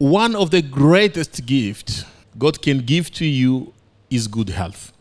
one 0.00 0.34
of 0.34 0.50
the 0.50 0.62
greatest 0.62 1.44
gifts 1.44 2.06
God 2.38 2.62
can 2.62 2.78
give 2.78 3.10
to 3.12 3.26
you 3.26 3.74
is 4.08 4.28
good 4.28 4.48
health. 4.48 4.94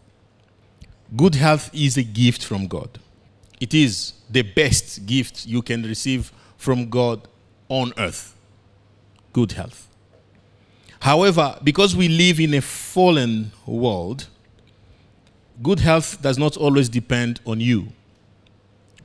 Good 1.15 1.35
health 1.35 1.69
is 1.73 1.95
a 1.95 2.03
gift 2.03 2.43
from 2.43 2.67
God. 2.67 2.99
It 3.61 3.73
is 3.73 4.11
the 4.29 4.41
best 4.41 5.05
gift 5.05 5.45
you 5.45 5.61
can 5.61 5.83
receive 5.83 6.33
from 6.57 6.89
God 6.89 7.29
on 7.69 7.93
earth. 7.97 8.35
Good 9.31 9.53
health. 9.53 9.87
However, 10.99 11.57
because 11.63 11.95
we 11.95 12.09
live 12.09 12.41
in 12.41 12.53
a 12.55 12.61
fallen 12.61 13.53
world, 13.65 14.27
good 15.63 15.79
health 15.79 16.21
does 16.21 16.37
not 16.37 16.57
always 16.57 16.89
depend 16.89 17.39
on 17.45 17.61
you. 17.61 17.87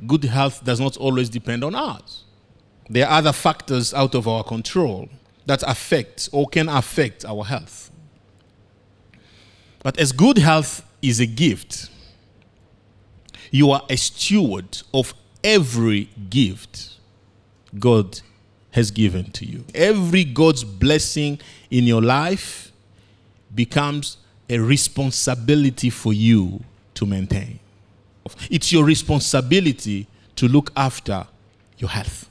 Good 0.08 0.24
health 0.24 0.64
does 0.64 0.80
not 0.80 0.96
always 0.96 1.29
depend 1.29 1.62
on 1.62 1.76
us. 1.76 2.24
There 2.90 3.06
are 3.06 3.18
other 3.18 3.32
factors 3.32 3.95
out 3.95 4.16
of 4.16 4.26
our 4.26 4.42
control 4.42 5.08
that 5.46 5.62
affect 5.64 6.29
or 6.32 6.46
can 6.48 6.68
affect 6.68 7.24
our 7.24 7.44
health. 7.44 7.90
But 9.82 9.98
as 9.98 10.12
good 10.12 10.39
health 10.39 10.82
is 11.02 11.21
a 11.21 11.26
gift, 11.26 11.90
you 13.50 13.71
are 13.71 13.82
a 13.90 13.96
steward 13.96 14.82
of 14.93 15.14
every 15.43 16.08
gift 16.30 16.99
God 17.79 18.21
has 18.71 18.90
given 18.90 19.30
to 19.32 19.46
you. 19.46 19.64
Every 19.75 20.25
God's 20.25 20.64
blessing 20.64 21.38
in 21.71 21.85
your 21.85 22.02
life 22.02 22.72
becomes 23.54 24.16
a 24.49 24.58
responsibility 24.58 25.90
for 25.90 26.13
you 26.13 26.64
to 26.94 27.07
maintain. 27.07 27.61
It's 28.50 28.72
your 28.72 28.85
responsibility 28.85 30.07
to 30.36 30.49
look 30.49 30.72
after 30.76 31.26
your 31.79 31.90
health. 31.90 32.28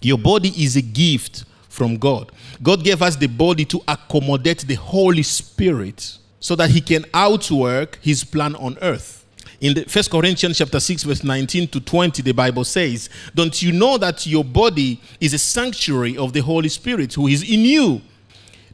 Your 0.00 0.18
body 0.18 0.50
is 0.62 0.76
a 0.76 0.82
gift 0.82 1.44
from 1.74 1.96
God. 1.96 2.30
God 2.62 2.84
gave 2.84 3.02
us 3.02 3.16
the 3.16 3.26
body 3.26 3.64
to 3.66 3.82
accommodate 3.88 4.60
the 4.60 4.76
Holy 4.76 5.24
Spirit 5.24 6.18
so 6.38 6.54
that 6.56 6.70
he 6.70 6.80
can 6.80 7.04
outwork 7.12 7.98
his 8.00 8.22
plan 8.22 8.54
on 8.56 8.78
earth. 8.80 9.26
In 9.60 9.74
the 9.74 9.84
First 9.84 10.10
Corinthians 10.10 10.58
chapter 10.58 10.78
6 10.78 11.02
verse 11.02 11.24
19 11.24 11.68
to 11.68 11.80
20 11.80 12.22
the 12.22 12.32
Bible 12.32 12.64
says, 12.64 13.08
"Don't 13.34 13.60
you 13.62 13.72
know 13.72 13.98
that 13.98 14.26
your 14.26 14.44
body 14.44 15.00
is 15.20 15.34
a 15.34 15.38
sanctuary 15.38 16.16
of 16.16 16.32
the 16.32 16.40
Holy 16.40 16.68
Spirit 16.68 17.14
who 17.14 17.26
is 17.26 17.42
in 17.42 17.60
you?" 17.60 18.00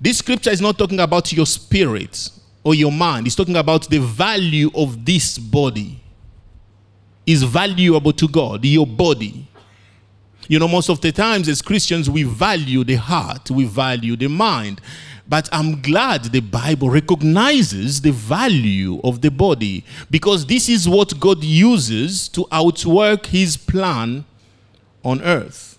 This 0.00 0.18
scripture 0.18 0.50
is 0.50 0.60
not 0.60 0.78
talking 0.78 1.00
about 1.00 1.32
your 1.32 1.46
spirit 1.46 2.30
or 2.64 2.74
your 2.74 2.92
mind. 2.92 3.26
It's 3.26 3.36
talking 3.36 3.56
about 3.56 3.88
the 3.88 3.98
value 3.98 4.70
of 4.74 5.04
this 5.04 5.38
body. 5.38 6.00
Is 7.26 7.44
valuable 7.44 8.12
to 8.14 8.26
God, 8.26 8.64
your 8.64 8.86
body. 8.86 9.46
You 10.50 10.58
know, 10.58 10.66
most 10.66 10.88
of 10.90 11.00
the 11.00 11.12
times 11.12 11.48
as 11.48 11.62
Christians, 11.62 12.10
we 12.10 12.24
value 12.24 12.82
the 12.82 12.96
heart, 12.96 13.52
we 13.52 13.66
value 13.66 14.16
the 14.16 14.26
mind. 14.26 14.80
But 15.28 15.48
I'm 15.52 15.80
glad 15.80 16.24
the 16.24 16.40
Bible 16.40 16.90
recognizes 16.90 18.00
the 18.00 18.10
value 18.10 19.00
of 19.04 19.20
the 19.20 19.30
body 19.30 19.84
because 20.10 20.44
this 20.44 20.68
is 20.68 20.88
what 20.88 21.20
God 21.20 21.44
uses 21.44 22.28
to 22.30 22.48
outwork 22.50 23.26
his 23.26 23.56
plan 23.56 24.24
on 25.04 25.22
earth. 25.22 25.78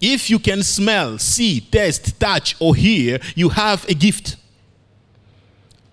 If 0.00 0.30
you 0.30 0.38
can 0.38 0.62
smell, 0.62 1.18
see, 1.18 1.60
taste, 1.60 2.18
touch, 2.18 2.56
or 2.58 2.74
hear, 2.74 3.20
you 3.34 3.50
have 3.50 3.86
a 3.90 3.94
gift. 3.94 4.36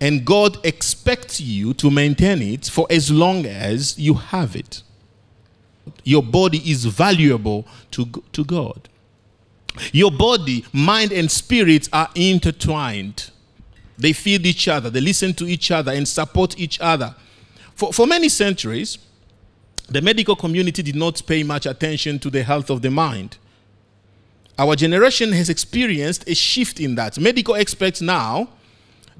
And 0.00 0.24
God 0.24 0.56
expects 0.64 1.38
you 1.38 1.74
to 1.74 1.90
maintain 1.90 2.40
it 2.40 2.64
for 2.64 2.86
as 2.88 3.10
long 3.10 3.44
as 3.44 3.98
you 3.98 4.14
have 4.14 4.56
it. 4.56 4.80
Your 6.04 6.22
body 6.22 6.58
is 6.70 6.84
valuable 6.84 7.66
to, 7.92 8.06
to 8.32 8.44
God. 8.44 8.88
Your 9.92 10.10
body, 10.10 10.64
mind, 10.72 11.12
and 11.12 11.30
spirit 11.30 11.88
are 11.92 12.08
intertwined. 12.14 13.30
They 13.98 14.12
feed 14.12 14.46
each 14.46 14.68
other, 14.68 14.90
they 14.90 15.00
listen 15.00 15.34
to 15.34 15.46
each 15.46 15.70
other, 15.70 15.92
and 15.92 16.06
support 16.06 16.58
each 16.58 16.80
other. 16.80 17.14
For, 17.74 17.92
for 17.92 18.06
many 18.06 18.28
centuries, 18.28 18.98
the 19.88 20.00
medical 20.00 20.36
community 20.36 20.82
did 20.82 20.96
not 20.96 21.22
pay 21.26 21.42
much 21.42 21.66
attention 21.66 22.18
to 22.20 22.30
the 22.30 22.42
health 22.42 22.70
of 22.70 22.82
the 22.82 22.90
mind. 22.90 23.38
Our 24.58 24.76
generation 24.76 25.32
has 25.32 25.48
experienced 25.48 26.28
a 26.28 26.34
shift 26.34 26.80
in 26.80 26.94
that. 26.94 27.18
Medical 27.18 27.56
experts 27.56 28.00
now, 28.00 28.48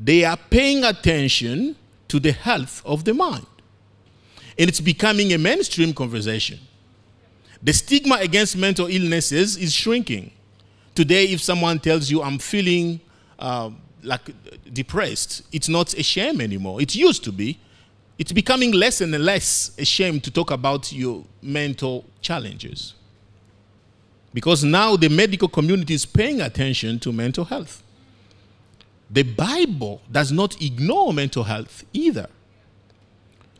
they 0.00 0.24
are 0.24 0.36
paying 0.36 0.84
attention 0.84 1.76
to 2.08 2.20
the 2.20 2.32
health 2.32 2.82
of 2.84 3.04
the 3.04 3.14
mind 3.14 3.46
and 4.58 4.68
it's 4.68 4.80
becoming 4.80 5.32
a 5.32 5.38
mainstream 5.38 5.92
conversation. 5.92 6.58
The 7.62 7.72
stigma 7.72 8.16
against 8.16 8.56
mental 8.56 8.86
illnesses 8.86 9.56
is 9.56 9.72
shrinking. 9.72 10.30
Today, 10.94 11.24
if 11.24 11.40
someone 11.40 11.78
tells 11.80 12.10
you, 12.10 12.22
I'm 12.22 12.38
feeling 12.38 13.00
uh, 13.38 13.70
like 14.02 14.30
depressed, 14.72 15.42
it's 15.50 15.68
not 15.68 15.94
a 15.94 16.02
shame 16.02 16.40
anymore. 16.40 16.80
It 16.80 16.94
used 16.94 17.24
to 17.24 17.32
be. 17.32 17.58
It's 18.18 18.32
becoming 18.32 18.72
less 18.72 19.00
and 19.00 19.12
less 19.12 19.72
a 19.76 19.84
shame 19.84 20.20
to 20.20 20.30
talk 20.30 20.50
about 20.50 20.92
your 20.92 21.24
mental 21.42 22.04
challenges. 22.20 22.94
Because 24.32 24.62
now 24.62 24.96
the 24.96 25.08
medical 25.08 25.48
community 25.48 25.94
is 25.94 26.06
paying 26.06 26.40
attention 26.40 27.00
to 27.00 27.12
mental 27.12 27.44
health. 27.44 27.82
The 29.10 29.22
Bible 29.22 30.02
does 30.10 30.30
not 30.30 30.60
ignore 30.62 31.12
mental 31.12 31.44
health 31.44 31.84
either 31.92 32.28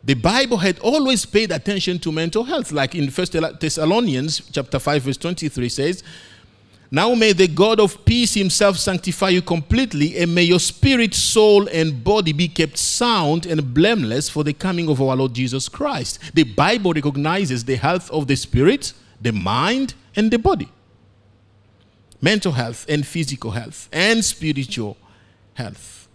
the 0.05 0.15
Bible 0.15 0.59
had 0.59 0.79
always 0.81 1.25
paid 1.25 1.51
attention 1.51 1.99
to 2.01 2.13
mental 2.13 2.45
health, 2.45 2.73
like 2.73 2.95
in 2.95 3.11
First 3.11 3.33
Thessalonians 3.33 4.43
chapter 4.53 4.79
5, 4.79 5.03
verse 5.03 5.17
23 5.17 5.69
says, 5.71 6.03
Now 6.91 7.15
may 7.15 7.33
the 7.33 7.49
God 7.49 7.81
of 7.81 8.05
peace 8.05 8.35
himself 8.35 8.77
sanctify 8.77 9.31
you 9.31 9.41
completely, 9.41 10.19
and 10.19 10.35
may 10.35 10.43
your 10.43 10.61
spirit, 10.61 11.15
soul, 11.15 11.67
and 11.69 12.05
body 12.05 12.35
be 12.35 12.49
kept 12.49 12.77
sound 12.77 13.47
and 13.47 13.73
blameless 13.73 14.29
for 14.29 14.45
the 14.45 14.53
coming 14.53 14.91
of 14.91 15.01
our 15.01 15.17
Lord 15.17 15.33
Jesus 15.33 15.71
Christ. 15.71 16.19
The 16.35 16.45
Bible 16.45 16.93
recognizes 16.93 17.65
the 17.65 17.77
health 17.77 18.11
of 18.11 18.27
the 18.27 18.37
spirit, 18.37 18.93
the 19.23 19.33
mind, 19.33 19.95
and 20.15 20.31
the 20.31 20.39
body. 20.39 20.69
Mental 22.21 22.53
health 22.53 22.85
and 22.91 23.07
physical 23.07 23.53
health 23.53 23.89
and 23.91 24.23
spiritual 24.23 24.99
health. 25.55 26.09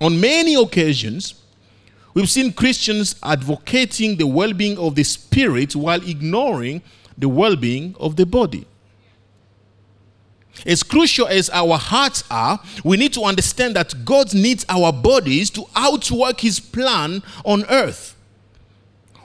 On 0.00 0.20
many 0.20 0.54
occasions, 0.54 1.41
We've 2.14 2.28
seen 2.28 2.52
Christians 2.52 3.14
advocating 3.22 4.16
the 4.16 4.26
well 4.26 4.52
being 4.52 4.78
of 4.78 4.94
the 4.94 5.04
spirit 5.04 5.74
while 5.74 6.02
ignoring 6.06 6.82
the 7.16 7.28
well 7.28 7.56
being 7.56 7.94
of 7.98 8.16
the 8.16 8.26
body. 8.26 8.66
As 10.66 10.82
crucial 10.82 11.26
as 11.26 11.48
our 11.50 11.78
hearts 11.78 12.24
are, 12.30 12.60
we 12.84 12.96
need 12.96 13.12
to 13.14 13.22
understand 13.22 13.74
that 13.76 14.04
God 14.04 14.34
needs 14.34 14.66
our 14.68 14.92
bodies 14.92 15.50
to 15.50 15.64
outwork 15.74 16.40
His 16.40 16.60
plan 16.60 17.22
on 17.44 17.64
earth. 17.70 18.14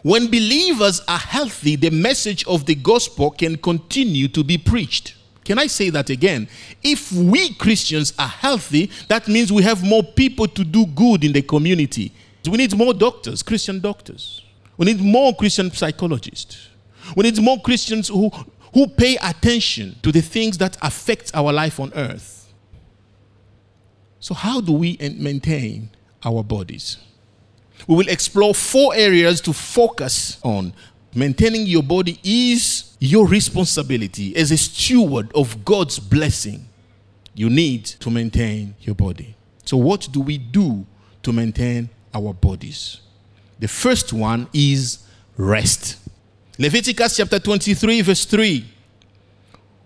When 0.03 0.27
believers 0.27 1.01
are 1.07 1.17
healthy, 1.17 1.75
the 1.75 1.89
message 1.89 2.45
of 2.47 2.65
the 2.65 2.75
gospel 2.75 3.31
can 3.31 3.57
continue 3.57 4.29
to 4.29 4.43
be 4.43 4.57
preached. 4.57 5.15
Can 5.43 5.59
I 5.59 5.67
say 5.67 5.89
that 5.89 6.09
again? 6.09 6.47
If 6.81 7.11
we 7.11 7.53
Christians 7.53 8.13
are 8.17 8.27
healthy, 8.27 8.89
that 9.09 9.27
means 9.27 9.51
we 9.51 9.63
have 9.63 9.83
more 9.83 10.03
people 10.03 10.47
to 10.47 10.63
do 10.63 10.85
good 10.85 11.23
in 11.23 11.33
the 11.33 11.41
community. 11.41 12.13
We 12.47 12.57
need 12.57 12.75
more 12.75 12.93
doctors, 12.93 13.43
Christian 13.43 13.79
doctors. 13.79 14.43
We 14.77 14.85
need 14.85 15.01
more 15.01 15.35
Christian 15.35 15.71
psychologists. 15.71 16.69
We 17.15 17.23
need 17.23 17.41
more 17.41 17.59
Christians 17.59 18.07
who, 18.07 18.29
who 18.73 18.87
pay 18.87 19.17
attention 19.21 19.95
to 20.03 20.11
the 20.11 20.21
things 20.21 20.57
that 20.59 20.77
affect 20.81 21.31
our 21.33 21.51
life 21.51 21.79
on 21.79 21.91
earth. 21.95 22.53
So, 24.19 24.33
how 24.33 24.61
do 24.61 24.73
we 24.73 24.97
maintain 25.17 25.89
our 26.23 26.43
bodies? 26.43 26.97
We 27.87 27.95
will 27.95 28.09
explore 28.09 28.53
four 28.53 28.95
areas 28.95 29.41
to 29.41 29.53
focus 29.53 30.39
on. 30.43 30.73
Maintaining 31.15 31.65
your 31.65 31.81
body 31.81 32.19
is 32.23 32.95
your 32.99 33.27
responsibility 33.27 34.35
as 34.35 34.51
a 34.51 34.57
steward 34.57 35.31
of 35.33 35.63
God's 35.63 35.97
blessing. 35.97 36.67
You 37.33 37.49
need 37.49 37.85
to 37.85 38.09
maintain 38.09 38.75
your 38.81 38.95
body. 38.95 39.35
So, 39.65 39.77
what 39.77 40.07
do 40.11 40.19
we 40.19 40.37
do 40.37 40.85
to 41.23 41.31
maintain 41.31 41.89
our 42.13 42.33
bodies. 42.33 43.01
The 43.59 43.67
first 43.67 44.13
one 44.13 44.47
is 44.53 44.99
rest. 45.37 45.97
Leviticus 46.59 47.17
chapter 47.17 47.39
23, 47.39 48.01
verse 48.01 48.25
3. 48.25 48.65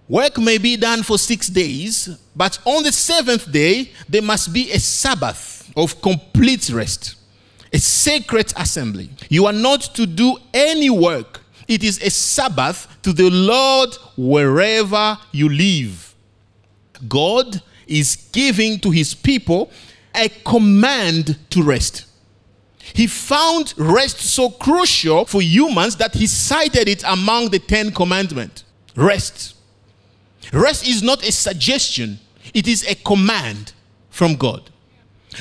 Work 0.07 0.39
may 0.39 0.57
be 0.57 0.75
done 0.75 1.03
for 1.03 1.17
six 1.17 1.47
days, 1.47 2.09
but 2.35 2.59
on 2.65 2.83
the 2.83 2.91
seventh 2.91 3.49
day, 3.51 3.91
there 4.09 4.21
must 4.21 4.51
be 4.51 4.71
a 4.71 4.79
Sabbath 4.79 5.71
of 5.77 6.01
complete 6.01 6.69
rest, 6.69 7.15
a 7.71 7.77
sacred 7.77 8.51
assembly. 8.57 9.09
You 9.29 9.45
are 9.45 9.53
not 9.53 9.81
to 9.95 10.05
do 10.05 10.37
any 10.53 10.89
work, 10.89 11.39
it 11.67 11.83
is 11.83 12.01
a 12.01 12.09
Sabbath 12.09 12.87
to 13.03 13.13
the 13.13 13.29
Lord 13.29 13.95
wherever 14.17 15.17
you 15.31 15.47
live. 15.47 16.13
God 17.07 17.61
is 17.87 18.27
giving 18.33 18.79
to 18.79 18.91
his 18.91 19.13
people 19.13 19.71
a 20.13 20.27
command 20.27 21.37
to 21.51 21.63
rest. 21.63 22.05
He 22.93 23.07
found 23.07 23.73
rest 23.77 24.19
so 24.19 24.49
crucial 24.49 25.25
for 25.25 25.41
humans 25.41 25.95
that 25.97 26.13
he 26.13 26.27
cited 26.27 26.87
it 26.87 27.03
among 27.05 27.49
the 27.49 27.59
Ten 27.59 27.91
Commandments. 27.91 28.63
Rest. 28.95 29.55
Rest 30.51 30.87
is 30.87 31.01
not 31.01 31.25
a 31.25 31.31
suggestion, 31.31 32.19
it 32.53 32.67
is 32.67 32.85
a 32.87 32.95
command 32.95 33.73
from 34.09 34.35
God. 34.35 34.69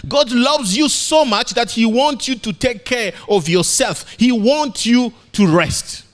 God 0.09 0.31
loves 0.31 0.77
you 0.77 0.89
so 0.89 1.25
much 1.25 1.55
that 1.55 1.71
He 1.73 1.85
wants 1.85 2.29
you 2.29 2.37
to 2.37 2.53
take 2.53 2.85
care 2.85 3.13
of 3.29 3.49
yourself, 3.49 4.09
He 4.19 4.31
wants 4.33 4.87
you 4.87 5.13
to 5.33 5.47
rest. 5.47 6.05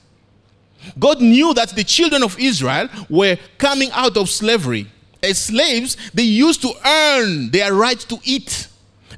God 0.99 1.21
knew 1.21 1.53
that 1.55 1.71
the 1.71 1.85
children 1.85 2.23
of 2.23 2.39
Israel 2.39 2.89
were 3.11 3.37
coming 3.59 3.91
out 3.93 4.17
of 4.17 4.31
slavery. 4.31 4.87
As 5.23 5.39
slaves, 5.39 5.97
they 6.15 6.23
used 6.23 6.63
to 6.63 6.73
earn 6.85 7.51
their 7.51 7.75
right 7.75 7.99
to 7.99 8.19
eat, 8.23 8.69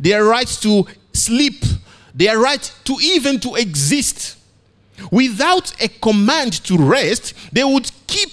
their 0.01 0.25
right 0.25 0.47
to 0.63 0.87
sleep, 1.13 1.63
their 2.15 2.39
right 2.39 2.73
to 2.85 2.95
even 3.01 3.41
to 3.41 3.55
exist. 3.55 4.37
Without 5.11 5.73
a 5.83 5.89
command 5.89 6.65
to 6.65 6.77
rest, 6.77 7.35
they 7.53 7.65
would 7.65 7.91
keep 8.07 8.31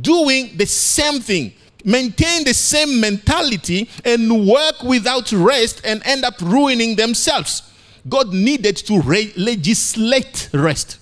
doing 0.00 0.56
the 0.56 0.66
same 0.66 1.20
thing, 1.20 1.52
maintain 1.84 2.44
the 2.44 2.54
same 2.54 3.00
mentality, 3.00 3.88
and 4.04 4.46
work 4.46 4.82
without 4.82 5.30
rest 5.32 5.80
and 5.84 6.02
end 6.04 6.24
up 6.24 6.40
ruining 6.40 6.96
themselves. 6.96 7.62
God 8.08 8.32
needed 8.32 8.76
to 8.76 9.00
re- 9.02 9.32
legislate 9.36 10.48
rest. 10.52 10.98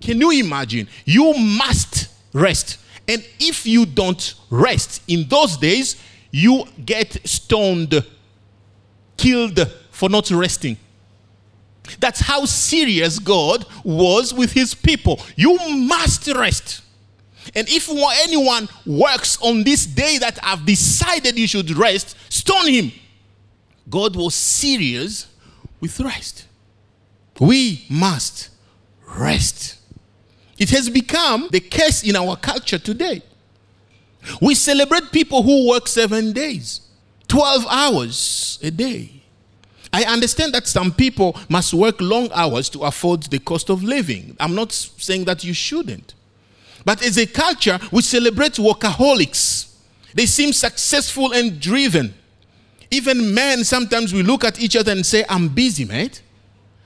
Can 0.00 0.20
you 0.20 0.30
imagine? 0.30 0.88
You 1.04 1.34
must 1.34 2.08
rest. 2.32 2.78
And 3.08 3.24
if 3.38 3.66
you 3.66 3.86
don't 3.86 4.34
rest 4.50 5.02
in 5.06 5.28
those 5.28 5.56
days, 5.56 5.96
you 6.30 6.64
get 6.84 7.18
stoned, 7.26 8.04
killed 9.16 9.58
for 9.90 10.08
not 10.08 10.30
resting. 10.30 10.76
That's 12.00 12.20
how 12.20 12.44
serious 12.44 13.18
God 13.18 13.66
was 13.84 14.34
with 14.34 14.52
his 14.52 14.74
people. 14.74 15.20
You 15.36 15.58
must 15.70 16.26
rest. 16.28 16.82
And 17.54 17.68
if 17.68 17.88
anyone 18.24 18.68
works 18.84 19.38
on 19.40 19.62
this 19.62 19.86
day 19.86 20.18
that 20.18 20.38
I've 20.42 20.66
decided 20.66 21.38
you 21.38 21.46
should 21.46 21.70
rest, 21.70 22.16
stone 22.28 22.68
him. 22.68 22.92
God 23.88 24.16
was 24.16 24.34
serious 24.34 25.28
with 25.80 26.00
rest. 26.00 26.46
We 27.38 27.84
must 27.88 28.50
rest. 29.06 29.78
It 30.58 30.70
has 30.70 30.88
become 30.88 31.48
the 31.52 31.60
case 31.60 32.02
in 32.02 32.16
our 32.16 32.36
culture 32.36 32.78
today. 32.78 33.22
We 34.40 34.54
celebrate 34.54 35.12
people 35.12 35.42
who 35.42 35.68
work 35.68 35.86
seven 35.86 36.32
days, 36.32 36.80
12 37.28 37.66
hours 37.68 38.58
a 38.62 38.70
day. 38.70 39.15
I 39.96 40.02
understand 40.04 40.52
that 40.52 40.66
some 40.66 40.92
people 40.92 41.34
must 41.48 41.72
work 41.72 42.02
long 42.02 42.28
hours 42.34 42.68
to 42.68 42.80
afford 42.80 43.22
the 43.22 43.38
cost 43.38 43.70
of 43.70 43.82
living. 43.82 44.36
I'm 44.38 44.54
not 44.54 44.70
saying 44.70 45.24
that 45.24 45.42
you 45.42 45.54
shouldn't. 45.54 46.12
But 46.84 47.02
as 47.02 47.16
a 47.16 47.24
culture, 47.24 47.78
we 47.90 48.02
celebrate 48.02 48.52
workaholics. 48.52 49.72
They 50.12 50.26
seem 50.26 50.52
successful 50.52 51.32
and 51.32 51.58
driven. 51.58 52.12
Even 52.90 53.32
men, 53.32 53.64
sometimes 53.64 54.12
we 54.12 54.22
look 54.22 54.44
at 54.44 54.60
each 54.60 54.76
other 54.76 54.92
and 54.92 55.04
say, 55.06 55.24
I'm 55.30 55.48
busy, 55.48 55.86
mate. 55.86 56.20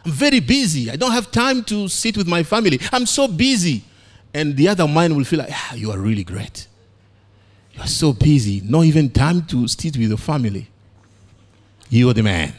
I'm 0.04 0.12
very 0.12 0.38
busy. 0.38 0.88
I 0.88 0.94
don't 0.94 1.10
have 1.10 1.32
time 1.32 1.64
to 1.64 1.88
sit 1.88 2.16
with 2.16 2.28
my 2.28 2.44
family. 2.44 2.78
I'm 2.92 3.06
so 3.06 3.26
busy. 3.26 3.82
And 4.32 4.56
the 4.56 4.68
other 4.68 4.86
man 4.86 5.16
will 5.16 5.24
feel 5.24 5.40
like, 5.40 5.50
ah, 5.50 5.74
you 5.74 5.90
are 5.90 5.98
really 5.98 6.22
great. 6.22 6.68
You 7.74 7.80
are 7.80 7.88
so 7.88 8.12
busy. 8.12 8.60
Not 8.64 8.84
even 8.84 9.10
time 9.10 9.42
to 9.46 9.66
sit 9.66 9.96
with 9.96 10.10
your 10.10 10.16
family. 10.16 10.68
You 11.88 12.08
are 12.08 12.14
the 12.14 12.22
man. 12.22 12.54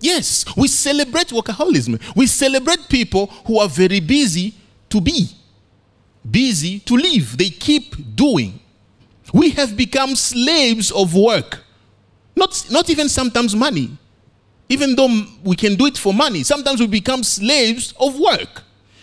Yes, 0.00 0.44
we 0.56 0.68
celebrate 0.68 1.28
workaholism. 1.28 2.00
We 2.14 2.26
celebrate 2.26 2.88
people 2.88 3.26
who 3.46 3.58
are 3.58 3.68
very 3.68 4.00
busy 4.00 4.54
to 4.90 5.00
be, 5.00 5.28
busy 6.28 6.78
to 6.80 6.94
live. 6.94 7.36
They 7.36 7.50
keep 7.50 8.16
doing. 8.16 8.60
We 9.32 9.50
have 9.50 9.76
become 9.76 10.14
slaves 10.16 10.90
of 10.90 11.14
work. 11.14 11.64
Not, 12.36 12.66
not 12.70 12.88
even 12.88 13.08
sometimes 13.08 13.54
money. 13.56 13.90
Even 14.68 14.94
though 14.94 15.24
we 15.42 15.56
can 15.56 15.74
do 15.74 15.86
it 15.86 15.98
for 15.98 16.14
money, 16.14 16.44
sometimes 16.44 16.80
we 16.80 16.86
become 16.86 17.22
slaves 17.22 17.92
of 17.98 18.18
work. 18.18 18.62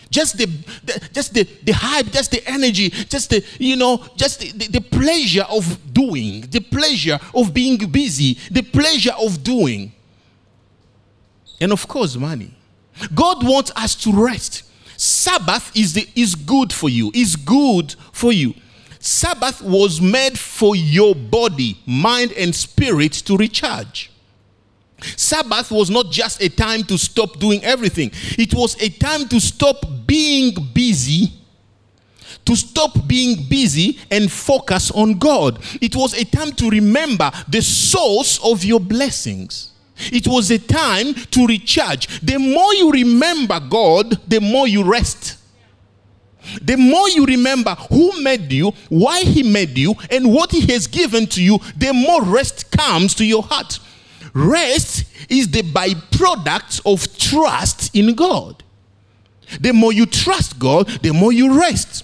Just 0.09 0.37
the, 0.37 0.45
the 0.83 1.09
just 1.11 1.33
the, 1.33 1.43
the 1.63 1.71
hype, 1.73 2.05
just 2.11 2.31
the 2.31 2.47
energy, 2.47 2.89
just 2.89 3.31
the, 3.31 3.43
you 3.59 3.75
know, 3.75 4.05
just 4.15 4.39
the, 4.39 4.51
the, 4.51 4.79
the 4.79 4.81
pleasure 4.81 5.45
of 5.49 5.93
doing, 5.93 6.41
the 6.41 6.61
pleasure 6.61 7.19
of 7.33 7.53
being 7.53 7.77
busy, 7.91 8.37
the 8.51 8.61
pleasure 8.61 9.13
of 9.19 9.43
doing. 9.43 9.91
And 11.59 11.71
of 11.71 11.87
course, 11.87 12.15
money. 12.15 12.53
God 13.13 13.45
wants 13.45 13.71
us 13.75 13.95
to 13.95 14.11
rest. 14.11 14.63
Sabbath 14.97 15.75
is, 15.75 15.93
the, 15.93 16.07
is 16.15 16.35
good 16.35 16.71
for 16.71 16.89
you, 16.89 17.11
is 17.13 17.35
good 17.35 17.95
for 18.11 18.31
you. 18.31 18.53
Sabbath 18.99 19.61
was 19.61 20.01
made 20.01 20.37
for 20.39 20.75
your 20.75 21.13
body, 21.13 21.77
mind, 21.85 22.31
and 22.31 22.55
spirit 22.55 23.13
to 23.13 23.37
recharge. 23.37 24.11
Sabbath 25.15 25.69
was 25.69 25.89
not 25.89 26.11
just 26.11 26.41
a 26.41 26.49
time 26.49 26.83
to 26.83 26.97
stop 26.97 27.37
doing 27.37 27.63
everything, 27.63 28.11
it 28.37 28.53
was 28.53 28.81
a 28.81 28.89
time 28.89 29.27
to 29.27 29.39
stop 29.39 29.85
being 30.07 30.53
busy, 30.73 31.33
to 32.45 32.55
stop 32.55 33.07
being 33.07 33.47
busy 33.47 33.99
and 34.09 34.31
focus 34.31 34.89
on 34.91 35.19
God. 35.19 35.59
It 35.81 35.95
was 35.95 36.13
a 36.13 36.23
time 36.23 36.53
to 36.53 36.69
remember 36.69 37.31
the 37.47 37.61
source 37.61 38.39
of 38.43 38.63
your 38.63 38.79
blessings. 38.79 39.74
It 39.97 40.27
was 40.27 40.51
a 40.51 40.59
time 40.59 41.13
to 41.13 41.47
recharge. 41.47 42.19
The 42.21 42.37
more 42.37 42.73
you 42.75 42.91
remember 42.91 43.59
God, 43.59 44.19
the 44.27 44.41
more 44.41 44.67
you 44.67 44.83
rest. 44.83 45.37
The 46.61 46.77
more 46.77 47.09
you 47.09 47.25
remember 47.25 47.75
who 47.89 48.21
made 48.21 48.51
you, 48.51 48.71
why 48.89 49.21
he 49.21 49.41
made 49.41 49.77
you, 49.77 49.95
and 50.11 50.31
what 50.33 50.51
he 50.51 50.61
has 50.73 50.87
given 50.87 51.27
to 51.27 51.41
you, 51.41 51.59
the 51.75 51.93
more 51.93 52.21
rest 52.23 52.71
comes 52.71 53.15
to 53.15 53.25
your 53.25 53.43
heart. 53.43 53.79
Rest 54.33 55.05
is 55.29 55.49
the 55.49 55.63
byproduct 55.63 56.81
of 56.85 57.17
trust 57.17 57.95
in 57.95 58.13
God. 58.15 58.63
The 59.59 59.71
more 59.71 59.93
you 59.93 60.05
trust 60.05 60.59
God, 60.59 60.87
the 61.01 61.13
more 61.13 61.31
you 61.31 61.57
rest. 61.59 62.03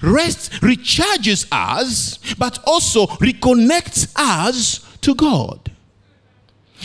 Rest 0.00 0.52
recharges 0.62 1.46
us, 1.52 2.18
but 2.38 2.58
also 2.66 3.06
reconnects 3.06 4.12
us 4.16 4.78
to 5.02 5.14
God. 5.14 5.63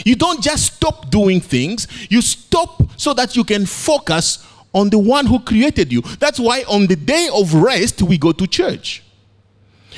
You 0.05 0.15
don't 0.15 0.41
just 0.41 0.75
stop 0.75 1.09
doing 1.09 1.39
things, 1.41 1.87
you 2.09 2.21
stop 2.21 2.83
so 2.97 3.13
that 3.13 3.35
you 3.35 3.43
can 3.43 3.65
focus 3.65 4.45
on 4.73 4.89
the 4.89 4.99
one 4.99 5.25
who 5.25 5.39
created 5.39 5.91
you. 5.91 6.01
That's 6.19 6.39
why 6.39 6.63
on 6.67 6.87
the 6.87 6.95
day 6.95 7.29
of 7.33 7.53
rest, 7.53 8.01
we 8.01 8.17
go 8.17 8.31
to 8.31 8.47
church. 8.47 9.03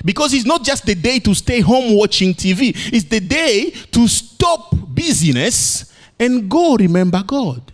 Because 0.06 0.33
it's 0.33 0.45
not 0.45 0.63
just 0.63 0.86
the 0.86 0.96
day 0.96 1.20
to 1.20 1.34
stay 1.36 1.60
home 1.60 1.96
watching 1.96 2.34
TV, 2.34 2.74
it's 2.93 3.05
the 3.05 3.20
day 3.20 3.72
to 3.91 4.08
stop 4.08 4.74
busyness 4.88 5.93
and 6.20 6.50
go 6.50 6.75
remember 6.75 7.22
God. 7.25 7.72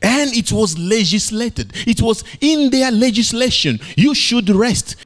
And 0.00 0.34
it 0.34 0.50
was 0.50 0.76
legislated, 0.78 1.72
it 1.86 2.00
was 2.02 2.24
in 2.40 2.70
their 2.70 2.90
legislation. 2.90 3.78
You 3.96 4.14
should 4.14 4.48
rest. 4.50 4.96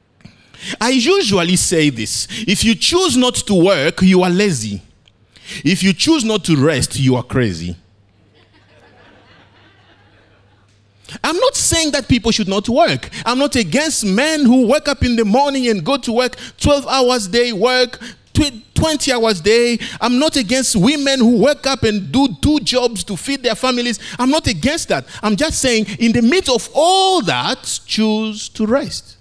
I 0.81 0.89
usually 0.89 1.55
say 1.55 1.91
this 1.91 2.27
if 2.47 2.63
you 2.63 2.73
choose 2.73 3.15
not 3.15 3.35
to 3.35 3.53
work, 3.53 4.01
you 4.01 4.23
are 4.23 4.29
lazy. 4.29 4.81
If 5.63 5.83
you 5.83 5.93
choose 5.93 6.23
not 6.23 6.43
to 6.45 6.55
rest, 6.55 6.99
you 6.99 7.15
are 7.15 7.23
crazy. 7.23 7.77
I'm 11.23 11.37
not 11.37 11.55
saying 11.55 11.91
that 11.91 12.07
people 12.07 12.31
should 12.31 12.47
not 12.47 12.67
work. 12.67 13.09
I'm 13.25 13.39
not 13.39 13.55
against 13.55 14.05
men 14.05 14.45
who 14.45 14.67
wake 14.67 14.87
up 14.87 15.03
in 15.03 15.15
the 15.15 15.25
morning 15.25 15.67
and 15.67 15.83
go 15.83 15.97
to 15.97 16.11
work 16.11 16.35
12 16.59 16.85
hours 16.87 17.27
day, 17.27 17.53
work 17.53 17.99
20 18.33 19.11
hours 19.11 19.41
day. 19.41 19.79
I'm 19.99 20.19
not 20.19 20.35
against 20.35 20.75
women 20.75 21.19
who 21.19 21.41
wake 21.41 21.65
up 21.65 21.83
and 21.83 22.11
do 22.11 22.27
two 22.41 22.59
jobs 22.59 23.03
to 23.05 23.17
feed 23.17 23.41
their 23.43 23.55
families. 23.55 23.99
I'm 24.19 24.29
not 24.29 24.47
against 24.47 24.89
that. 24.89 25.05
I'm 25.23 25.35
just 25.35 25.59
saying, 25.59 25.87
in 25.99 26.11
the 26.11 26.21
midst 26.21 26.51
of 26.51 26.69
all 26.73 27.21
that, 27.21 27.81
choose 27.85 28.49
to 28.49 28.65
rest. 28.65 29.17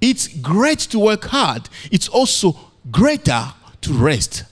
It's 0.00 0.28
great 0.28 0.80
to 0.80 0.98
work 0.98 1.24
hard, 1.24 1.68
it's 1.90 2.08
also 2.08 2.56
greater 2.90 3.52
to 3.80 3.92
rest. 3.92 4.44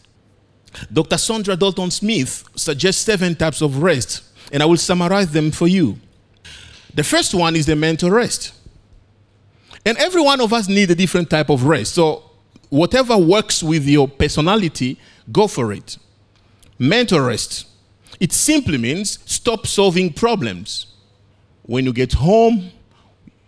Dr. 0.93 1.17
Saundra 1.17 1.59
Dalton 1.59 1.91
Smith 1.91 2.49
suggests 2.57 3.03
seven 3.03 3.35
types 3.35 3.63
of 3.63 3.83
rest, 3.83 4.23
and 4.53 4.63
I 4.63 4.67
will 4.67 4.77
summarize 4.77 5.31
them 5.31 5.51
for 5.51 5.69
you. 5.69 5.99
The 6.95 7.05
first 7.05 7.35
one 7.35 7.57
is 7.57 7.67
the 7.67 7.77
mental 7.77 8.11
rest. 8.11 8.53
And 9.85 9.99
every 9.99 10.23
one 10.23 10.41
of 10.41 10.53
us 10.53 10.69
need 10.69 10.91
a 10.91 10.95
different 10.95 11.29
type 11.29 11.51
of 11.51 11.65
rest. 11.65 11.95
So, 11.95 12.23
whatever 12.71 13.17
works 13.17 13.63
with 13.63 13.87
your 13.87 14.09
personality, 14.09 14.99
go 15.31 15.47
for 15.47 15.73
it. 15.73 15.99
Mental 16.79 17.21
rest. 17.21 17.67
It 18.21 18.33
simply 18.33 18.79
means 18.79 19.19
stop 19.27 19.67
solving 19.67 20.13
problems. 20.13 20.87
When 21.63 21.85
you 21.85 21.93
get 21.93 22.13
home, 22.15 22.71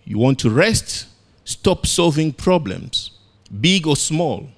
you 0.05 0.19
want 0.19 0.39
to 0.41 0.51
rest, 0.51 1.07
stop 1.45 1.87
solving 1.87 2.33
problems, 2.33 3.13
big 3.61 3.87
or 3.87 3.97
small 3.97 4.49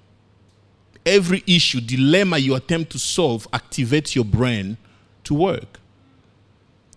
every 1.05 1.43
issue, 1.47 1.81
dilemma 1.81 2.38
you 2.38 2.55
attempt 2.55 2.93
to 2.93 2.99
solve 2.99 3.50
activates 3.50 4.14
your 4.14 4.25
brain 4.25 4.76
to 5.25 5.35
work. 5.35 5.81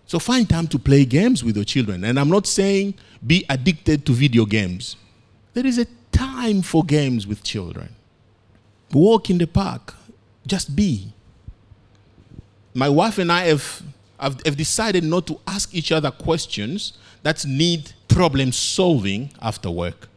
So 0.06 0.18
find 0.18 0.48
time 0.48 0.66
to 0.68 0.78
play 0.78 1.04
games 1.04 1.42
with 1.42 1.56
your 1.56 1.64
children. 1.64 2.04
And 2.04 2.18
I'm 2.20 2.28
not 2.28 2.46
saying 2.46 2.94
be 3.26 3.44
addicted 3.48 4.04
to 4.06 4.12
video 4.12 4.44
games. 4.44 4.96
There 5.54 5.66
is 5.66 5.78
a 5.78 5.86
time 6.10 6.62
for 6.62 6.84
games 6.84 7.26
with 7.26 7.42
children. 7.42 7.94
Walk 8.92 9.30
in 9.30 9.38
the 9.38 9.46
park, 9.46 9.94
just 10.46 10.76
be. 10.76 11.12
My 12.74 12.88
wife 12.88 13.18
and 13.18 13.32
I 13.32 13.44
have, 13.44 13.82
have, 14.20 14.40
have 14.44 14.56
decided 14.56 15.04
not 15.04 15.26
to 15.28 15.40
ask 15.46 15.74
each 15.74 15.92
other 15.92 16.10
questions 16.10 16.94
that 17.22 17.46
need 17.46 17.92
problem 18.08 18.52
solving 18.52 19.30
after 19.40 19.70
work. 19.70 20.08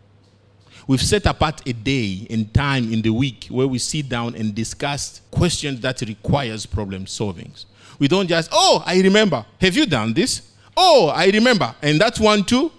We've 0.87 1.01
set 1.01 1.25
apart 1.25 1.67
a 1.67 1.73
day 1.73 2.27
and 2.29 2.53
time 2.53 2.93
in 2.93 3.01
the 3.01 3.09
week 3.09 3.47
where 3.49 3.67
we 3.67 3.79
sit 3.79 4.07
down 4.07 4.35
and 4.35 4.53
discuss 4.53 5.21
questions 5.31 5.81
that 5.81 6.01
requires 6.01 6.65
problem 6.65 7.07
solving. 7.07 7.51
We 7.97 8.07
don't 8.07 8.27
just, 8.27 8.49
oh, 8.51 8.83
I 8.85 9.01
remember. 9.01 9.45
Have 9.61 9.75
you 9.75 9.85
done 9.85 10.13
this? 10.13 10.51
Oh, 10.77 11.07
I 11.07 11.27
remember. 11.27 11.73
And 11.81 11.99
that's 11.99 12.19
one 12.19 12.43
too? 12.43 12.71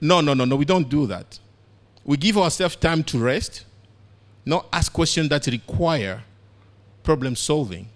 No, 0.00 0.20
no, 0.20 0.34
no, 0.34 0.44
no. 0.44 0.56
We 0.56 0.64
don't 0.64 0.88
do 0.88 1.06
that. 1.06 1.38
We 2.04 2.16
give 2.16 2.36
ourselves 2.36 2.74
time 2.74 3.04
to 3.04 3.18
rest, 3.18 3.64
not 4.44 4.66
ask 4.72 4.92
questions 4.92 5.28
that 5.28 5.46
require 5.46 6.24
problem 7.04 7.36
solving. 7.36 7.88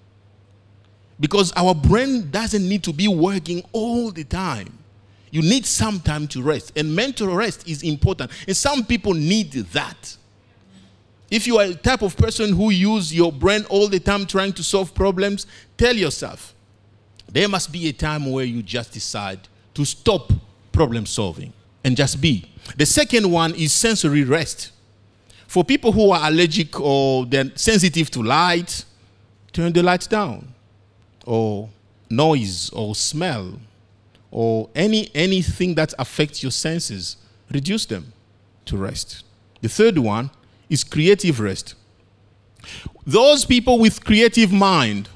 Because 1.19 1.53
our 1.57 1.75
brain 1.75 2.31
doesn't 2.31 2.69
need 2.69 2.85
to 2.85 2.93
be 2.93 3.09
working 3.09 3.65
all 3.73 4.13
the 4.13 4.23
time. 4.23 4.79
You 5.37 5.43
need 5.43 5.66
some 5.66 6.00
time 6.00 6.26
to 6.28 6.40
rest. 6.40 6.73
And 6.76 6.97
mental 6.97 7.28
rest 7.28 7.69
is 7.69 7.83
important. 7.83 8.31
And 8.49 8.57
some 8.57 8.87
people 8.87 9.12
need 9.12 9.52
that. 9.52 10.16
If 11.31 11.47
you 11.47 11.59
are 11.59 11.66
a 11.66 11.75
type 11.75 12.00
of 12.00 12.16
person 12.16 12.55
who 12.55 12.71
use 12.71 13.14
your 13.14 13.31
brain 13.31 13.66
all 13.69 13.87
the 13.87 14.00
time 14.00 14.25
trying 14.25 14.55
to 14.55 14.62
solve 14.62 14.95
problems, 14.95 15.47
tell 15.76 15.95
yourself 15.95 16.55
there 17.31 17.50
must 17.50 17.71
be 17.71 17.87
a 17.87 17.93
time 17.93 18.33
where 18.33 18.47
you 18.47 18.62
just 18.62 18.93
decide 18.93 19.47
to 19.75 19.85
stop 19.85 20.33
problem 20.73 21.05
solving 21.05 21.52
and 21.85 21.99
just 21.99 22.19
be. 22.19 22.50
The 22.78 22.87
second 22.87 23.31
one 23.31 23.55
is 23.57 23.75
sensory 23.75 24.25
rest. 24.25 24.71
For 25.49 25.64
people 25.64 25.93
who 25.93 26.12
are 26.12 26.31
allergic 26.31 26.81
or 26.81 27.26
they're 27.26 27.55
sensitive 27.57 28.11
to 28.12 28.23
light, 28.23 28.87
turn 29.52 29.75
the 29.75 29.83
lights 29.83 30.07
down. 30.07 30.55
Or 31.26 31.69
noise 32.09 32.71
or 32.71 32.95
smell 32.95 33.59
or 34.37 34.69
any 34.75 35.11
anything 35.14 35.75
that 35.75 35.95
affects 35.99 36.43
your 36.43 36.52
senses, 36.52 37.16
reduce 37.50 37.87
them 37.87 38.12
to 38.66 38.76
rest. 38.76 39.25
The 39.62 39.69
third 39.71 39.97
one 39.97 40.31
is 40.69 40.85
creative 40.85 41.40
rest. 41.40 41.75
Those 43.07 43.47
people 43.47 43.78
with 43.78 44.05
creative 44.05 44.52
mind, 44.52 45.09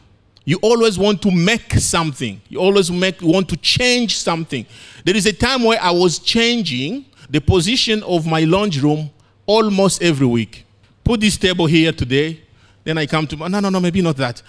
you 0.46 0.58
always 0.62 0.98
want 0.98 1.20
to 1.20 1.30
make 1.30 1.74
something. 1.74 2.40
You 2.48 2.60
always 2.60 2.90
make, 2.90 3.20
want 3.20 3.50
to 3.50 3.58
change 3.58 4.16
something. 4.16 4.64
There 5.04 5.14
is 5.14 5.26
a 5.26 5.34
time 5.34 5.64
where 5.64 5.78
I 5.82 5.90
was 5.90 6.18
changing 6.18 7.04
the 7.28 7.42
position 7.42 8.02
of 8.04 8.26
my 8.26 8.44
lounge 8.44 8.82
room 8.82 9.10
almost 9.44 10.02
every 10.02 10.26
week. 10.26 10.64
Put 11.04 11.20
this 11.20 11.36
table 11.36 11.66
here 11.66 11.92
today. 11.92 12.40
Then 12.84 12.96
I 12.96 13.04
come 13.04 13.26
to, 13.26 13.36
no, 13.36 13.60
no, 13.60 13.68
no, 13.68 13.80
maybe 13.80 14.00
not 14.00 14.16
that. 14.16 14.40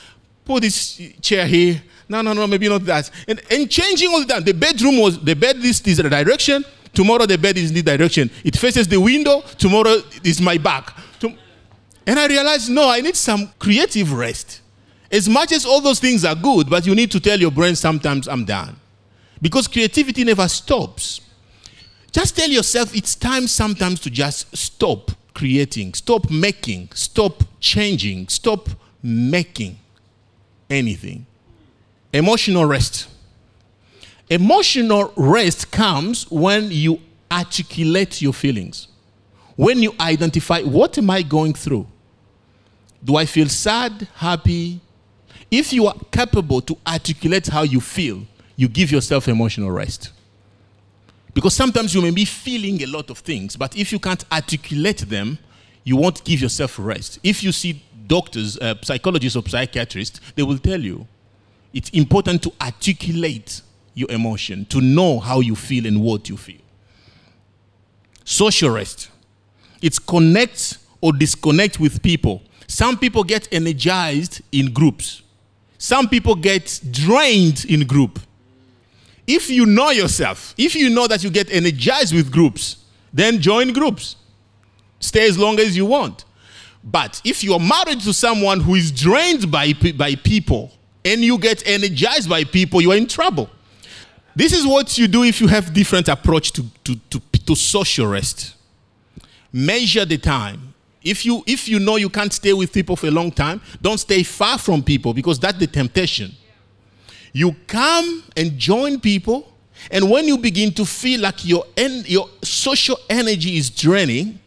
Put 0.46 0.62
this 0.62 1.02
chair 1.20 1.46
here. 1.46 1.84
No, 2.12 2.22
no, 2.22 2.34
no, 2.34 2.46
maybe 2.46 2.68
not 2.68 2.84
that. 2.86 3.10
And, 3.26 3.42
and 3.50 3.72
changing 3.72 4.10
all 4.10 4.20
the 4.20 4.26
time. 4.26 4.44
The 4.44 4.54
bedroom 4.54 5.00
was, 5.00 5.18
the 5.18 5.34
bed 5.34 5.56
is 5.58 5.80
this 5.80 5.98
direction. 5.98 6.66
Tomorrow 6.94 7.26
the 7.26 7.38
bed 7.38 7.58
is 7.58 7.70
in 7.70 7.76
this 7.76 7.84
direction. 7.84 8.30
It 8.44 8.58
faces 8.58 8.86
the 8.86 9.00
window. 9.00 9.42
Tomorrow 9.58 10.02
is 10.24 10.42
my 10.42 10.58
back. 10.58 10.94
And 12.06 12.20
I 12.20 12.28
realized, 12.28 12.70
no, 12.70 12.90
I 12.90 13.00
need 13.00 13.16
some 13.16 13.50
creative 13.60 14.12
rest. 14.12 14.62
As 15.10 15.30
much 15.30 15.54
as 15.54 15.66
all 15.66 15.80
those 15.80 16.00
things 16.00 16.26
are 16.26 16.36
good, 16.36 16.70
but 16.70 16.86
you 16.86 16.96
need 16.96 17.12
to 17.12 17.20
tell 17.20 17.40
your 17.40 17.52
brain 17.52 17.76
sometimes 17.76 18.28
I'm 18.28 18.44
done. 18.44 18.76
Because 19.42 19.68
creativity 19.68 20.26
never 20.26 20.48
stops. 20.50 21.22
Just 22.12 22.36
tell 22.36 22.50
yourself 22.50 22.94
it's 22.94 23.16
time 23.16 23.48
sometimes 23.48 24.02
to 24.02 24.10
just 24.10 24.56
stop 24.58 25.12
creating, 25.34 25.94
stop 25.94 26.30
making, 26.30 26.90
stop 26.94 27.44
changing, 27.62 28.28
stop 28.28 28.68
making 29.02 29.80
anything. 30.70 31.26
Emotional 32.14 32.66
rest. 32.66 33.08
Emotional 34.30 35.14
rest 35.16 35.72
comes 35.72 36.30
when 36.30 36.72
you 36.72 37.00
articulate 37.32 38.22
your 38.22 38.34
feelings. 38.34 38.88
When 39.56 39.82
you 39.82 39.94
identify 40.00 40.62
what 40.62 40.98
am 40.98 41.10
I 41.10 41.22
going 41.22 41.54
through? 41.54 41.88
Do 43.04 43.16
I 43.16 43.26
feel 43.26 43.48
sad, 43.50 44.08
happy? 44.16 44.80
If 45.50 45.74
you 45.74 45.88
are 45.88 45.96
capable 46.12 46.62
to 46.62 46.78
articulate 46.86 47.48
how 47.48 47.64
you 47.64 47.82
feel, 47.82 48.26
you 48.56 48.68
give 48.68 48.92
yourself 48.92 49.28
emotional 49.28 49.72
rest. 49.72 50.12
Because 51.34 51.54
sometimes 51.54 51.94
you 51.96 52.02
may 52.02 52.12
be 52.12 52.26
feeling 52.26 52.82
a 52.84 52.88
lot 52.88 53.10
of 53.10 53.20
things, 53.20 53.56
but 53.56 53.76
if 53.78 53.92
you 53.92 54.00
can't 54.00 54.24
articulate 54.32 55.00
them, 55.00 55.40
you 55.84 55.96
won't 55.96 56.24
give 56.24 56.42
yourself 56.42 56.78
rest. 56.78 57.20
If 57.24 57.44
you 57.44 57.52
see 57.52 57.84
doctors, 58.08 58.58
uh, 58.60 58.76
psychologists, 58.82 59.36
or 59.38 59.48
psychiatrists, 59.48 60.20
they 60.36 60.44
will 60.44 60.58
tell 60.58 60.80
you 60.80 61.08
it's 61.74 61.90
important 61.92 62.44
to 62.44 62.54
articulate 62.62 63.62
your 63.94 64.12
emotion, 64.12 64.66
to 64.66 64.82
know 64.82 65.20
how 65.20 65.40
you 65.40 65.56
feel 65.56 65.86
and 65.86 66.02
what 66.02 66.30
you 66.30 66.38
feel. 66.38 66.62
Social 68.24 68.70
rest. 68.70 69.10
It's 69.82 70.00
connect 70.00 70.78
or 71.02 71.14
disconnect 71.14 71.80
with 71.80 72.02
people. 72.02 72.42
Some 72.68 72.98
people 72.98 73.24
get 73.24 73.48
energized 73.52 74.42
in 74.52 74.72
groups. 74.72 75.24
Some 75.78 76.08
people 76.08 76.36
get 76.36 76.80
drained 76.92 77.66
in 77.66 77.88
group. 77.88 78.20
If 79.28 79.50
you 79.50 79.66
know 79.66 79.90
yourself, 79.90 80.54
if 80.58 80.76
you 80.76 80.90
know 80.90 81.08
that 81.08 81.24
you 81.24 81.30
get 81.30 81.52
energized 81.52 82.14
with 82.14 82.32
groups, 82.32 82.78
then 83.14 83.40
join 83.40 83.74
groups. 83.74 84.16
Stay 85.00 85.28
as 85.28 85.38
long 85.38 85.60
as 85.60 85.76
you 85.76 85.86
want. 85.86 86.26
But 86.84 87.22
if 87.24 87.44
you 87.44 87.54
are 87.54 87.60
married 87.60 88.02
to 88.02 88.14
someone 88.14 88.60
who 88.60 88.76
is 88.76 88.92
drained 88.92 89.52
by, 89.52 89.74
by 89.74 90.16
people, 90.16 90.72
and 91.04 91.22
you 91.22 91.38
get 91.38 91.66
energized 91.68 92.30
by 92.30 92.44
people, 92.44 92.82
you 92.82 92.92
are 92.92 92.98
in 92.98 93.08
trouble. 93.08 93.50
This 94.36 94.54
is 94.54 94.66
what 94.66 94.98
you 94.98 95.08
do 95.08 95.24
if 95.24 95.42
you 95.42 95.48
have 95.48 95.74
different 95.74 96.08
approach 96.08 96.52
to, 96.54 96.64
to, 96.84 96.96
to, 97.10 97.20
to 97.20 97.56
social 97.56 98.08
rest. 98.08 98.56
Measure 99.52 100.06
the 100.06 100.18
time. 100.18 100.74
If 101.04 101.26
you, 101.26 101.44
if 101.48 101.68
you 101.68 101.80
know 101.80 101.96
you 101.96 102.10
can't 102.10 102.32
stay 102.32 102.54
with 102.54 102.72
people 102.72 102.96
for 102.96 103.08
a 103.08 103.12
long 103.12 103.32
time, 103.32 103.62
don't 103.82 103.98
stay 103.98 104.24
far 104.24 104.58
from 104.58 104.84
people 104.84 105.14
because 105.14 105.40
that's 105.40 105.58
the 105.58 105.68
temptation. 105.68 106.32
You 107.34 107.56
come 107.66 108.24
and 108.38 108.58
join 108.58 109.00
people, 109.00 109.52
and 109.90 110.10
when 110.10 110.28
you 110.28 110.38
begin 110.38 110.72
to 110.74 110.86
feel 110.86 111.22
like 111.22 111.44
your, 111.46 111.66
en- 111.76 112.04
your 112.06 112.30
social 112.44 112.98
energy 113.10 113.58
is 113.58 113.70
draining, 113.70 114.40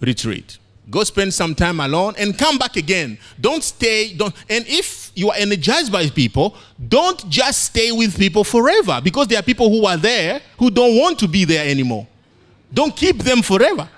retreat. 0.00 0.58
Go 0.88 1.02
spend 1.02 1.34
some 1.34 1.54
time 1.54 1.80
alone 1.80 2.14
and 2.16 2.38
come 2.38 2.58
back 2.58 2.76
again. 2.76 3.18
Don't 3.40 3.64
stay. 3.64 4.14
Don't. 4.14 4.34
And 4.48 4.64
if 4.68 5.10
you 5.16 5.30
are 5.30 5.36
energized 5.36 5.90
by 5.90 6.08
people, 6.08 6.56
don't 6.88 7.28
just 7.28 7.64
stay 7.64 7.90
with 7.90 8.16
people 8.16 8.44
forever 8.44 9.00
because 9.02 9.26
there 9.26 9.38
are 9.38 9.42
people 9.42 9.68
who 9.68 9.84
are 9.86 9.96
there 9.96 10.40
who 10.58 10.70
don't 10.70 10.96
want 10.96 11.18
to 11.18 11.28
be 11.28 11.44
there 11.44 11.68
anymore. 11.68 12.06
Don't 12.72 12.94
keep 12.94 13.18
them 13.18 13.42
forever. 13.42 13.88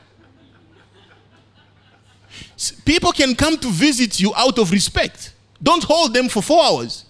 People 2.85 3.13
can 3.13 3.35
come 3.35 3.57
to 3.59 3.69
visit 3.69 4.19
you 4.19 4.33
out 4.35 4.59
of 4.59 4.71
respect. 4.73 5.35
Don't 5.63 5.85
hold 5.85 6.15
them 6.15 6.29
for 6.29 6.43
four 6.43 6.65
hours. 6.65 7.05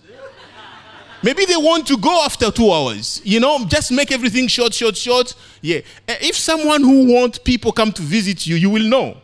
Maybe 1.23 1.45
they 1.45 1.57
want 1.57 1.87
to 1.89 1.97
go 1.97 2.25
after 2.25 2.51
two 2.51 2.71
hours. 2.71 3.21
You 3.25 3.41
know, 3.41 3.65
just 3.67 3.91
make 3.91 4.13
everything 4.13 4.47
short, 4.47 4.73
short, 4.73 4.97
short. 4.97 5.35
Yeah. 5.61 5.79
Uh, 6.09 6.15
if 6.21 6.37
someone 6.37 6.83
who 6.83 7.13
wants 7.13 7.39
people 7.39 7.73
come 7.73 7.93
to 7.93 8.03
visit 8.03 8.47
you, 8.47 8.57
you 8.57 8.71
will 8.71 8.85
know. 8.85 9.17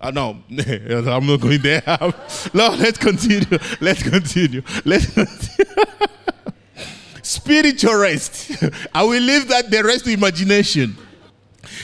Uh, 0.00 0.10
no, 0.10 0.42
I'm 0.50 1.26
not 1.26 1.40
going 1.40 1.62
there. 1.62 1.82
no, 2.54 2.68
let's 2.78 2.98
continue. 2.98 3.58
Let's 3.80 4.02
continue. 4.02 4.62
Let's 4.84 5.06
continue. 5.12 5.74
Spiritual 7.22 7.96
rest. 7.96 8.62
I 8.94 9.02
will 9.02 9.22
leave 9.22 9.48
that 9.48 9.70
the 9.70 9.82
rest 9.82 10.04
to 10.04 10.12
imagination. 10.12 10.96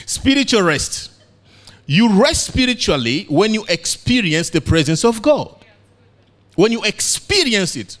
Spiritual 0.05 0.61
rest. 0.61 1.11
You 1.85 2.21
rest 2.21 2.47
spiritually 2.47 3.25
when 3.29 3.53
you 3.53 3.65
experience 3.67 4.49
the 4.49 4.61
presence 4.61 5.03
of 5.03 5.21
God. 5.21 5.65
When 6.55 6.71
you 6.71 6.83
experience 6.83 7.75
it. 7.75 7.97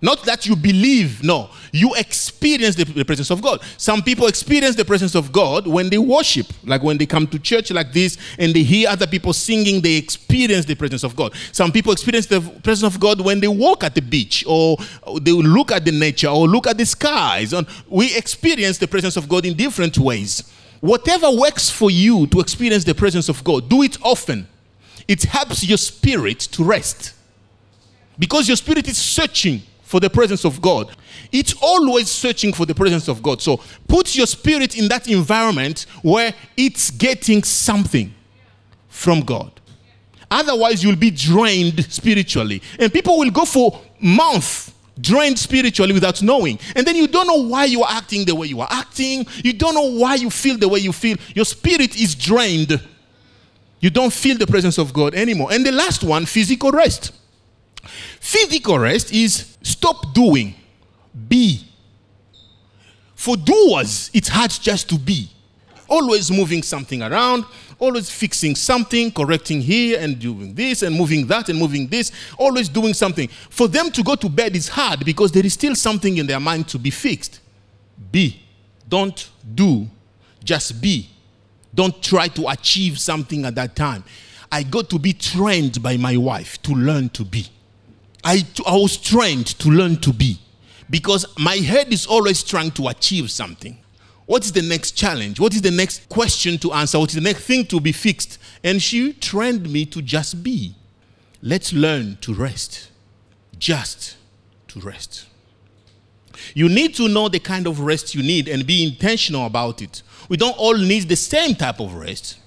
Not 0.00 0.24
that 0.26 0.46
you 0.46 0.54
believe, 0.54 1.24
no. 1.24 1.50
You 1.72 1.92
experience 1.94 2.76
the, 2.76 2.84
the, 2.84 3.04
presence 3.04 3.30
of 3.30 3.42
God. 3.42 3.60
Some 3.76 4.00
people 4.02 4.28
experience 4.28 4.76
the 4.76 4.84
presence 4.84 5.16
of 5.16 5.32
God 5.32 5.66
when 5.66 5.90
they 5.90 5.98
worship, 5.98 6.46
like 6.64 6.84
when 6.84 6.98
they 6.98 7.06
come 7.06 7.26
to 7.26 7.38
church 7.38 7.72
like 7.72 7.92
this 7.92 8.16
and 8.38 8.54
they 8.54 8.62
hear 8.62 8.88
other 8.90 9.08
people 9.08 9.32
singing, 9.32 9.80
they 9.80 9.96
experience 9.96 10.66
the 10.66 10.76
presence 10.76 11.02
of 11.02 11.16
God. 11.16 11.34
Some 11.50 11.72
people 11.72 11.92
experience 11.92 12.26
the 12.26 12.40
presence 12.62 12.94
of 12.94 13.00
God 13.00 13.20
when 13.20 13.40
they 13.40 13.48
walk 13.48 13.82
at 13.82 13.96
the 13.96 14.00
beach 14.00 14.44
or 14.46 14.76
they 15.20 15.32
look 15.32 15.72
at 15.72 15.84
the 15.84 15.92
nature 15.92 16.28
or 16.28 16.46
look 16.46 16.68
at 16.68 16.78
the 16.78 16.86
skies. 16.86 17.52
And 17.52 17.66
we 17.88 18.16
experience 18.16 18.78
the 18.78 18.86
presence 18.86 19.16
of 19.16 19.28
God 19.28 19.44
in 19.44 19.54
different 19.54 19.98
ways. 19.98 20.48
Whatever 20.80 21.28
works 21.32 21.70
for 21.70 21.90
you 21.90 22.28
to 22.28 22.38
experience 22.38 22.84
the 22.84 22.94
presence 22.94 23.28
of 23.28 23.42
God, 23.42 23.68
do 23.68 23.82
it 23.82 24.00
often. 24.02 24.46
It 25.08 25.24
helps 25.24 25.66
your 25.66 25.78
spirit 25.78 26.38
to 26.38 26.62
rest 26.62 27.14
because 28.16 28.46
your 28.46 28.56
spirit 28.56 28.86
is 28.86 28.96
searching 28.96 29.62
for 29.88 30.00
the 30.00 30.10
presence 30.10 30.44
of 30.44 30.60
God. 30.60 30.94
It's 31.32 31.54
always 31.62 32.10
searching 32.10 32.52
for 32.52 32.66
the 32.66 32.74
presence 32.74 33.08
of 33.08 33.22
God. 33.22 33.40
So 33.40 33.62
put 33.88 34.14
your 34.14 34.26
spirit 34.26 34.76
in 34.76 34.86
that 34.88 35.08
environment 35.08 35.86
where 36.02 36.34
it's 36.58 36.90
getting 36.90 37.42
something 37.42 38.14
from 38.88 39.22
God. 39.22 39.50
Otherwise, 40.30 40.84
you'll 40.84 40.94
be 40.94 41.10
drained 41.10 41.90
spiritually. 41.90 42.60
And 42.78 42.92
people 42.92 43.18
will 43.18 43.30
go 43.30 43.46
for 43.46 43.80
months 43.98 44.74
drained 45.00 45.38
spiritually 45.38 45.94
without 45.94 46.22
knowing. 46.22 46.58
And 46.76 46.86
then 46.86 46.94
you 46.94 47.08
don't 47.08 47.26
know 47.26 47.48
why 47.48 47.64
you 47.64 47.82
are 47.82 47.90
acting 47.90 48.26
the 48.26 48.34
way 48.34 48.46
you 48.48 48.60
are 48.60 48.68
acting. 48.70 49.26
You 49.42 49.54
don't 49.54 49.74
know 49.74 49.98
why 49.98 50.16
you 50.16 50.28
feel 50.28 50.58
the 50.58 50.68
way 50.68 50.80
you 50.80 50.92
feel. 50.92 51.16
Your 51.34 51.46
spirit 51.46 51.98
is 51.98 52.14
drained. 52.14 52.78
You 53.80 53.88
don't 53.88 54.12
feel 54.12 54.36
the 54.36 54.46
presence 54.46 54.76
of 54.76 54.92
God 54.92 55.14
anymore. 55.14 55.50
And 55.50 55.64
the 55.64 55.72
last 55.72 56.04
one, 56.04 56.26
physical 56.26 56.72
rest. 56.72 57.12
Physical 57.82 58.78
rest 58.78 59.12
is 59.12 59.56
stop 59.62 60.12
doing, 60.14 60.54
be. 61.28 61.64
For 63.14 63.36
doers, 63.36 64.10
it's 64.14 64.28
hard 64.28 64.50
just 64.50 64.88
to 64.90 64.98
be. 64.98 65.28
Always 65.88 66.30
moving 66.30 66.62
something 66.62 67.02
around, 67.02 67.44
always 67.78 68.10
fixing 68.10 68.54
something, 68.54 69.10
correcting 69.10 69.60
here 69.60 69.98
and 70.00 70.18
doing 70.18 70.54
this 70.54 70.82
and 70.82 70.94
moving 70.94 71.26
that 71.26 71.48
and 71.48 71.58
moving 71.58 71.88
this, 71.88 72.12
always 72.36 72.68
doing 72.68 72.94
something. 72.94 73.28
For 73.50 73.68
them 73.68 73.90
to 73.92 74.02
go 74.02 74.14
to 74.14 74.28
bed 74.28 74.54
is 74.54 74.68
hard 74.68 75.04
because 75.04 75.32
there 75.32 75.44
is 75.44 75.54
still 75.54 75.74
something 75.74 76.18
in 76.18 76.26
their 76.26 76.40
mind 76.40 76.68
to 76.68 76.78
be 76.78 76.90
fixed. 76.90 77.40
Be. 78.12 78.40
Don't 78.88 79.28
do, 79.54 79.88
just 80.42 80.80
be. 80.80 81.08
Don't 81.74 82.02
try 82.02 82.28
to 82.28 82.48
achieve 82.48 82.98
something 82.98 83.44
at 83.44 83.54
that 83.54 83.76
time. 83.76 84.04
I 84.50 84.62
got 84.62 84.88
to 84.90 84.98
be 84.98 85.12
trained 85.12 85.82
by 85.82 85.96
my 85.96 86.16
wife 86.16 86.60
to 86.62 86.72
learn 86.72 87.10
to 87.10 87.24
be. 87.24 87.46
I, 88.24 88.44
I 88.66 88.76
was 88.76 88.96
trained 88.96 89.46
to 89.60 89.70
learn 89.70 89.96
to 89.98 90.12
be 90.12 90.38
because 90.90 91.26
my 91.38 91.56
head 91.56 91.92
is 91.92 92.06
always 92.06 92.42
trying 92.42 92.70
to 92.72 92.88
achieve 92.88 93.30
something. 93.30 93.78
What 94.26 94.44
is 94.44 94.52
the 94.52 94.62
next 94.62 94.92
challenge? 94.92 95.40
What 95.40 95.54
is 95.54 95.62
the 95.62 95.70
next 95.70 96.08
question 96.08 96.58
to 96.58 96.72
answer? 96.72 96.98
What 96.98 97.10
is 97.10 97.14
the 97.14 97.20
next 97.22 97.44
thing 97.44 97.64
to 97.66 97.80
be 97.80 97.92
fixed? 97.92 98.38
And 98.62 98.82
she 98.82 99.14
trained 99.14 99.70
me 99.70 99.86
to 99.86 100.02
just 100.02 100.42
be. 100.42 100.74
Let's 101.40 101.72
learn 101.72 102.18
to 102.22 102.34
rest. 102.34 102.90
Just 103.58 104.16
to 104.68 104.80
rest. 104.80 105.26
You 106.54 106.68
need 106.68 106.94
to 106.96 107.08
know 107.08 107.28
the 107.28 107.38
kind 107.38 107.66
of 107.66 107.80
rest 107.80 108.14
you 108.14 108.22
need 108.22 108.48
and 108.48 108.66
be 108.66 108.86
intentional 108.86 109.46
about 109.46 109.80
it. 109.82 110.02
We 110.28 110.36
don't 110.36 110.56
all 110.58 110.76
need 110.76 111.08
the 111.08 111.16
same 111.16 111.54
type 111.54 111.80
of 111.80 111.94
rest. 111.94 112.38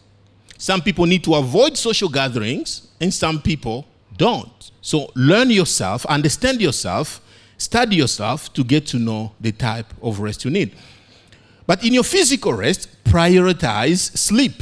Some 0.58 0.82
people 0.82 1.06
need 1.06 1.24
to 1.24 1.34
avoid 1.34 1.76
social 1.76 2.08
gatherings, 2.08 2.88
and 3.00 3.12
some 3.12 3.42
people 3.42 3.88
don't. 4.22 4.72
So 4.82 5.12
learn 5.16 5.50
yourself, 5.50 6.06
understand 6.06 6.62
yourself, 6.62 7.20
study 7.58 7.96
yourself 7.96 8.54
to 8.54 8.64
get 8.64 8.86
to 8.88 9.00
know 9.00 9.32
the 9.40 9.52
type 9.52 9.88
of 10.02 10.20
rest 10.20 10.46
you 10.46 10.52
need. 10.52 10.76
But 11.66 11.84
in 11.84 11.94
your 11.94 12.04
physical 12.04 12.54
rest, 12.54 12.88
prioritize 13.04 14.16
sleep. 14.18 14.62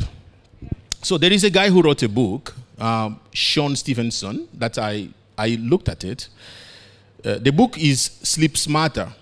So 1.01 1.17
there 1.17 1.33
is 1.33 1.43
a 1.43 1.49
guy 1.49 1.69
who 1.69 1.81
wrote 1.81 2.03
a 2.03 2.09
book, 2.09 2.55
um, 2.77 3.19
Shawn 3.33 3.75
Stevenson, 3.75 4.47
that 4.53 4.77
I, 4.77 5.09
I 5.37 5.57
looked 5.59 5.89
at 5.89 6.03
it. 6.03 6.29
Uh, 7.25 7.37
the 7.39 7.51
book 7.51 7.77
is 7.77 7.99
Sleep 8.23 8.57
Smarter. 8.57 9.13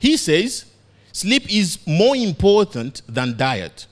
He 0.00 0.16
says 0.16 0.64
sleep 1.12 1.44
is 1.52 1.78
more 1.86 2.16
important 2.16 3.02
than 3.06 3.36
diet. 3.36 3.86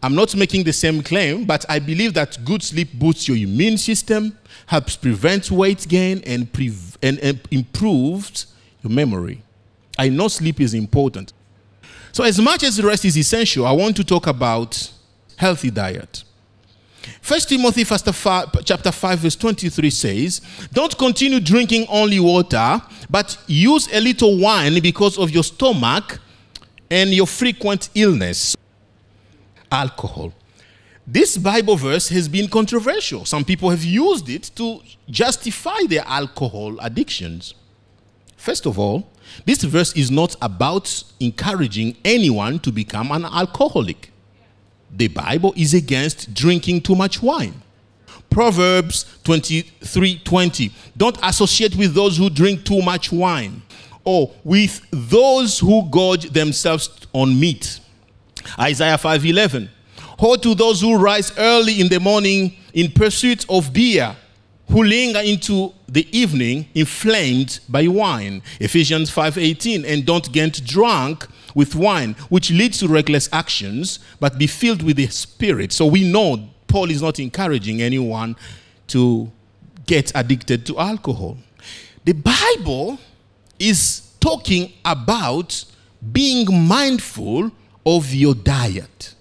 I'm 0.00 0.14
not 0.14 0.36
making 0.36 0.64
the 0.64 0.72
same 0.72 1.02
claim, 1.02 1.44
but 1.44 1.64
I 1.68 1.80
believe 1.80 2.14
that 2.14 2.44
good 2.44 2.62
sleep 2.62 2.92
boosts 2.94 3.26
your 3.26 3.36
immune 3.36 3.78
system, 3.78 4.36
helps 4.72 4.96
prevent 4.96 5.50
weight 5.50 5.86
gain, 5.86 6.22
and, 6.24 6.50
pre- 6.50 6.72
and, 7.02 7.18
and 7.18 7.38
improves 7.50 8.46
your 8.82 8.90
memory. 8.90 9.42
I 9.98 10.08
know 10.08 10.28
sleep 10.28 10.62
is 10.62 10.72
important. 10.72 11.34
So, 12.10 12.24
as 12.24 12.40
much 12.40 12.62
as 12.62 12.78
the 12.78 12.86
rest 12.86 13.04
is 13.04 13.18
essential, 13.18 13.66
I 13.66 13.72
want 13.72 13.96
to 13.96 14.04
talk 14.04 14.26
about 14.26 14.90
healthy 15.36 15.70
diet. 15.70 16.24
1 17.28 17.40
Timothy 17.40 17.84
chapter 17.84 18.92
5 18.92 19.18
verse 19.18 19.36
23 19.36 19.90
says, 19.90 20.40
Don't 20.72 20.96
continue 20.96 21.38
drinking 21.38 21.84
only 21.90 22.18
water, 22.18 22.80
but 23.10 23.36
use 23.46 23.92
a 23.92 24.00
little 24.00 24.38
wine 24.38 24.80
because 24.80 25.18
of 25.18 25.30
your 25.30 25.44
stomach 25.44 26.18
and 26.90 27.10
your 27.10 27.26
frequent 27.26 27.90
illness. 27.94 28.56
Alcohol. 29.70 30.32
This 31.06 31.36
Bible 31.36 31.76
verse 31.76 32.08
has 32.10 32.28
been 32.28 32.48
controversial. 32.48 33.24
Some 33.24 33.44
people 33.44 33.70
have 33.70 33.82
used 33.82 34.28
it 34.28 34.50
to 34.54 34.80
justify 35.10 35.78
their 35.88 36.04
alcohol 36.06 36.78
addictions. 36.80 37.54
First 38.36 38.66
of 38.66 38.78
all, 38.78 39.08
this 39.44 39.62
verse 39.64 39.92
is 39.96 40.10
not 40.10 40.36
about 40.40 41.02
encouraging 41.18 41.96
anyone 42.04 42.60
to 42.60 42.70
become 42.70 43.10
an 43.10 43.24
alcoholic. 43.24 44.12
The 44.90 45.08
Bible 45.08 45.54
is 45.56 45.74
against 45.74 46.34
drinking 46.34 46.82
too 46.82 46.94
much 46.94 47.20
wine. 47.20 47.62
Proverbs 48.30 49.04
23:20 49.24 50.70
Don't 50.96 51.18
associate 51.22 51.74
with 51.76 51.94
those 51.94 52.16
who 52.16 52.30
drink 52.30 52.64
too 52.64 52.80
much 52.80 53.10
wine 53.10 53.62
or 54.04 54.32
with 54.44 54.80
those 54.90 55.58
who 55.58 55.88
gorge 55.90 56.30
themselves 56.30 56.90
on 57.12 57.38
meat. 57.38 57.80
Isaiah 58.58 58.98
5:11 58.98 59.68
Woe 60.22 60.36
to 60.36 60.54
those 60.54 60.80
who 60.80 60.96
rise 60.96 61.36
early 61.36 61.80
in 61.80 61.88
the 61.88 61.98
morning 61.98 62.56
in 62.74 62.92
pursuit 62.92 63.44
of 63.48 63.72
beer 63.72 64.14
who 64.68 64.84
linger 64.84 65.18
into 65.18 65.74
the 65.88 66.06
evening 66.16 66.68
inflamed 66.76 67.58
by 67.68 67.88
wine. 67.88 68.40
Ephesians 68.60 69.10
5:18 69.10 69.84
and 69.84 70.06
don't 70.06 70.30
get 70.30 70.64
drunk 70.64 71.26
with 71.56 71.74
wine 71.74 72.14
which 72.28 72.52
leads 72.52 72.78
to 72.78 72.86
reckless 72.86 73.28
actions 73.32 73.98
but 74.20 74.38
be 74.38 74.46
filled 74.46 74.80
with 74.82 74.96
the 74.96 75.08
spirit. 75.08 75.72
So 75.72 75.86
we 75.86 76.04
know 76.04 76.48
Paul 76.68 76.92
is 76.92 77.02
not 77.02 77.18
encouraging 77.18 77.82
anyone 77.82 78.36
to 78.88 79.28
get 79.86 80.12
addicted 80.14 80.64
to 80.66 80.78
alcohol. 80.78 81.36
The 82.04 82.12
Bible 82.12 83.00
is 83.58 84.02
talking 84.20 84.72
about 84.84 85.64
being 86.12 86.46
mindful 86.68 87.50
of 87.84 88.14
your 88.14 88.36
diet, 88.36 89.14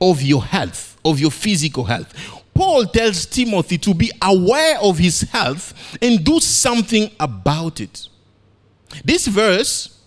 of 0.00 0.22
your 0.22 0.44
health, 0.44 0.98
of 1.04 1.20
your 1.20 1.30
physical 1.30 1.84
health. 1.84 2.14
Paul 2.54 2.86
tells 2.86 3.24
Timothy 3.26 3.78
to 3.78 3.94
be 3.94 4.10
aware 4.20 4.78
of 4.80 4.98
his 4.98 5.22
health 5.22 5.96
and 6.02 6.24
do 6.24 6.40
something 6.40 7.10
about 7.20 7.80
it. 7.80 8.08
This 9.04 9.26
verse 9.26 10.00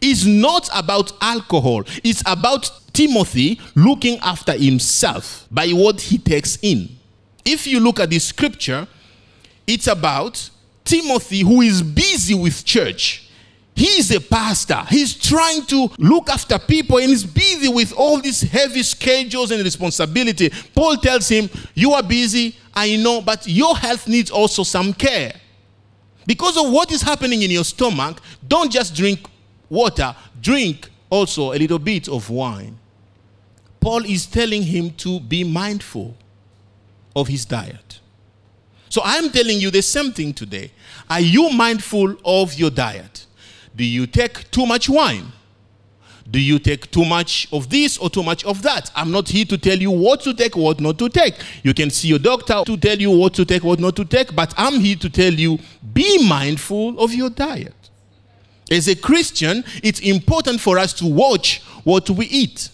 is 0.00 0.26
not 0.26 0.68
about 0.74 1.12
alcohol, 1.20 1.84
it's 2.02 2.22
about 2.26 2.70
Timothy 2.92 3.60
looking 3.74 4.18
after 4.18 4.52
himself 4.52 5.46
by 5.50 5.68
what 5.68 6.00
he 6.00 6.18
takes 6.18 6.58
in. 6.60 6.88
If 7.44 7.66
you 7.66 7.80
look 7.80 8.00
at 8.00 8.10
the 8.10 8.18
scripture, 8.18 8.86
it's 9.66 9.86
about 9.86 10.50
Timothy 10.84 11.40
who 11.40 11.60
is 11.60 11.82
busy 11.82 12.34
with 12.34 12.64
church 12.64 13.30
He's 13.74 14.10
a 14.10 14.20
pastor. 14.20 14.82
He's 14.88 15.14
trying 15.14 15.64
to 15.66 15.88
look 15.98 16.28
after 16.28 16.58
people 16.58 16.98
and 16.98 17.08
he's 17.08 17.24
busy 17.24 17.68
with 17.68 17.92
all 17.94 18.20
these 18.20 18.42
heavy 18.42 18.82
schedules 18.82 19.50
and 19.50 19.62
responsibility. 19.62 20.50
Paul 20.74 20.96
tells 20.98 21.28
him, 21.28 21.48
You 21.74 21.92
are 21.92 22.02
busy, 22.02 22.56
I 22.74 22.96
know, 22.96 23.22
but 23.22 23.46
your 23.46 23.76
health 23.76 24.06
needs 24.06 24.30
also 24.30 24.62
some 24.62 24.92
care. 24.92 25.32
Because 26.26 26.56
of 26.56 26.70
what 26.70 26.92
is 26.92 27.02
happening 27.02 27.42
in 27.42 27.50
your 27.50 27.64
stomach, 27.64 28.20
don't 28.46 28.70
just 28.70 28.94
drink 28.94 29.26
water, 29.68 30.14
drink 30.40 30.88
also 31.10 31.52
a 31.52 31.56
little 31.56 31.78
bit 31.78 32.08
of 32.08 32.28
wine. 32.30 32.78
Paul 33.80 34.04
is 34.04 34.26
telling 34.26 34.62
him 34.62 34.90
to 34.92 35.18
be 35.18 35.42
mindful 35.44 36.14
of 37.16 37.26
his 37.26 37.44
diet. 37.44 38.00
So 38.88 39.00
I'm 39.04 39.30
telling 39.30 39.58
you 39.58 39.70
the 39.70 39.82
same 39.82 40.12
thing 40.12 40.34
today. 40.34 40.70
Are 41.08 41.20
you 41.20 41.50
mindful 41.50 42.14
of 42.24 42.54
your 42.54 42.70
diet? 42.70 43.26
Do 43.74 43.84
you 43.84 44.06
take 44.06 44.50
too 44.50 44.66
much 44.66 44.88
wine? 44.88 45.32
Do 46.30 46.40
you 46.40 46.58
take 46.58 46.90
too 46.90 47.04
much 47.04 47.48
of 47.52 47.68
this 47.68 47.98
or 47.98 48.08
too 48.08 48.22
much 48.22 48.44
of 48.44 48.62
that? 48.62 48.90
I'm 48.94 49.10
not 49.10 49.28
here 49.28 49.44
to 49.46 49.58
tell 49.58 49.76
you 49.76 49.90
what 49.90 50.20
to 50.22 50.32
take, 50.32 50.56
what 50.56 50.80
not 50.80 50.98
to 50.98 51.08
take. 51.08 51.34
You 51.62 51.74
can 51.74 51.90
see 51.90 52.08
your 52.08 52.18
doctor 52.18 52.62
to 52.64 52.76
tell 52.76 52.96
you 52.98 53.10
what 53.10 53.34
to 53.34 53.44
take, 53.44 53.64
what 53.64 53.80
not 53.80 53.96
to 53.96 54.04
take, 54.04 54.34
but 54.34 54.54
I'm 54.56 54.80
here 54.80 54.96
to 54.96 55.10
tell 55.10 55.32
you 55.32 55.58
be 55.92 56.26
mindful 56.26 56.98
of 57.00 57.12
your 57.12 57.28
diet. 57.30 57.74
As 58.70 58.88
a 58.88 58.94
Christian, 58.94 59.64
it's 59.82 60.00
important 60.00 60.60
for 60.60 60.78
us 60.78 60.92
to 60.94 61.06
watch 61.06 61.60
what 61.84 62.08
we 62.08 62.26
eat 62.26 62.70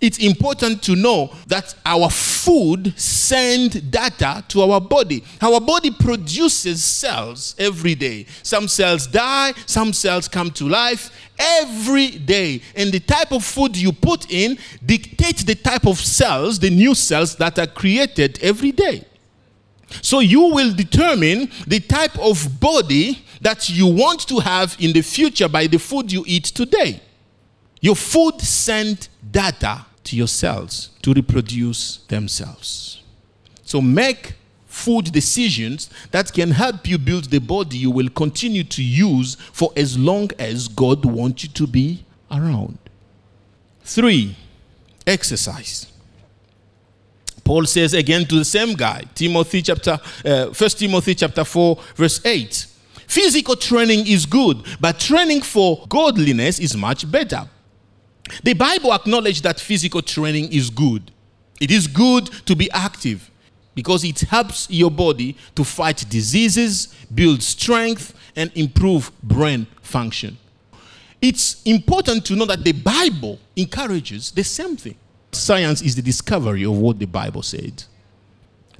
it's 0.00 0.18
important 0.18 0.82
to 0.84 0.96
know 0.96 1.32
that 1.46 1.74
our 1.84 2.10
food 2.10 2.98
send 2.98 3.90
data 3.90 4.44
to 4.48 4.62
our 4.62 4.80
body. 4.80 5.24
Our 5.40 5.60
body 5.60 5.90
produces 5.90 6.84
cells 6.84 7.54
every 7.58 7.94
day. 7.94 8.26
Some 8.42 8.68
cells 8.68 9.06
die, 9.06 9.54
some 9.66 9.92
cells 9.92 10.28
come 10.28 10.50
to 10.52 10.68
life 10.68 11.10
every 11.38 12.10
day. 12.10 12.62
And 12.74 12.92
the 12.92 13.00
type 13.00 13.32
of 13.32 13.44
food 13.44 13.76
you 13.76 13.92
put 13.92 14.30
in 14.30 14.58
dictates 14.84 15.44
the 15.44 15.54
type 15.54 15.86
of 15.86 15.98
cells, 15.98 16.58
the 16.58 16.70
new 16.70 16.94
cells 16.94 17.36
that 17.36 17.58
are 17.58 17.66
created 17.66 18.38
every 18.42 18.72
day. 18.72 19.04
So 20.02 20.20
you 20.20 20.40
will 20.40 20.74
determine 20.74 21.48
the 21.66 21.80
type 21.80 22.18
of 22.18 22.60
body 22.60 23.24
that 23.40 23.70
you 23.70 23.86
want 23.86 24.26
to 24.28 24.38
have 24.40 24.76
in 24.80 24.92
the 24.92 25.02
future 25.02 25.48
by 25.48 25.66
the 25.68 25.78
food 25.78 26.10
you 26.10 26.24
eat 26.26 26.44
today. 26.44 27.00
Your 27.80 27.94
food 27.94 28.40
sends 28.40 29.08
data 29.30 29.85
to 30.06 30.16
your 30.16 30.28
cells 30.28 30.90
to 31.02 31.12
reproduce 31.12 31.98
themselves. 32.08 33.02
So 33.62 33.80
make 33.80 34.34
food 34.66 35.10
decisions 35.10 35.90
that 36.10 36.32
can 36.32 36.50
help 36.50 36.86
you 36.88 36.98
build 36.98 37.24
the 37.24 37.38
body 37.38 37.78
you 37.78 37.90
will 37.90 38.08
continue 38.10 38.62
to 38.64 38.82
use 38.82 39.36
for 39.52 39.72
as 39.76 39.98
long 39.98 40.30
as 40.38 40.68
God 40.68 41.04
wants 41.04 41.44
you 41.44 41.48
to 41.50 41.66
be 41.66 42.04
around. 42.30 42.78
Three, 43.82 44.36
exercise. 45.06 45.86
Paul 47.42 47.64
says 47.64 47.94
again 47.94 48.24
to 48.26 48.36
the 48.36 48.44
same 48.44 48.74
guy, 48.74 49.04
Timothy 49.14 49.62
chapter, 49.62 49.98
uh, 50.24 50.46
1 50.46 50.54
Timothy 50.70 51.14
chapter 51.14 51.44
4, 51.44 51.78
verse 51.94 52.24
8. 52.24 52.66
Physical 53.06 53.54
training 53.56 54.06
is 54.06 54.26
good, 54.26 54.64
but 54.80 54.98
training 54.98 55.42
for 55.42 55.86
godliness 55.88 56.58
is 56.58 56.76
much 56.76 57.08
better. 57.10 57.48
The 58.42 58.54
Bible 58.54 58.92
acknowledges 58.92 59.42
that 59.42 59.60
physical 59.60 60.02
training 60.02 60.52
is 60.52 60.70
good. 60.70 61.10
It 61.60 61.70
is 61.70 61.86
good 61.86 62.26
to 62.46 62.54
be 62.54 62.70
active 62.70 63.30
because 63.74 64.04
it 64.04 64.20
helps 64.20 64.68
your 64.70 64.90
body 64.90 65.36
to 65.54 65.64
fight 65.64 66.04
diseases, 66.08 66.94
build 67.14 67.42
strength, 67.42 68.14
and 68.34 68.50
improve 68.54 69.10
brain 69.22 69.66
function. 69.82 70.36
It's 71.20 71.62
important 71.64 72.24
to 72.26 72.36
know 72.36 72.46
that 72.46 72.62
the 72.62 72.72
Bible 72.72 73.38
encourages 73.54 74.30
the 74.30 74.44
same 74.44 74.76
thing. 74.76 74.96
Science 75.32 75.82
is 75.82 75.96
the 75.96 76.02
discovery 76.02 76.64
of 76.64 76.76
what 76.76 76.98
the 76.98 77.06
Bible 77.06 77.42
said. 77.42 77.84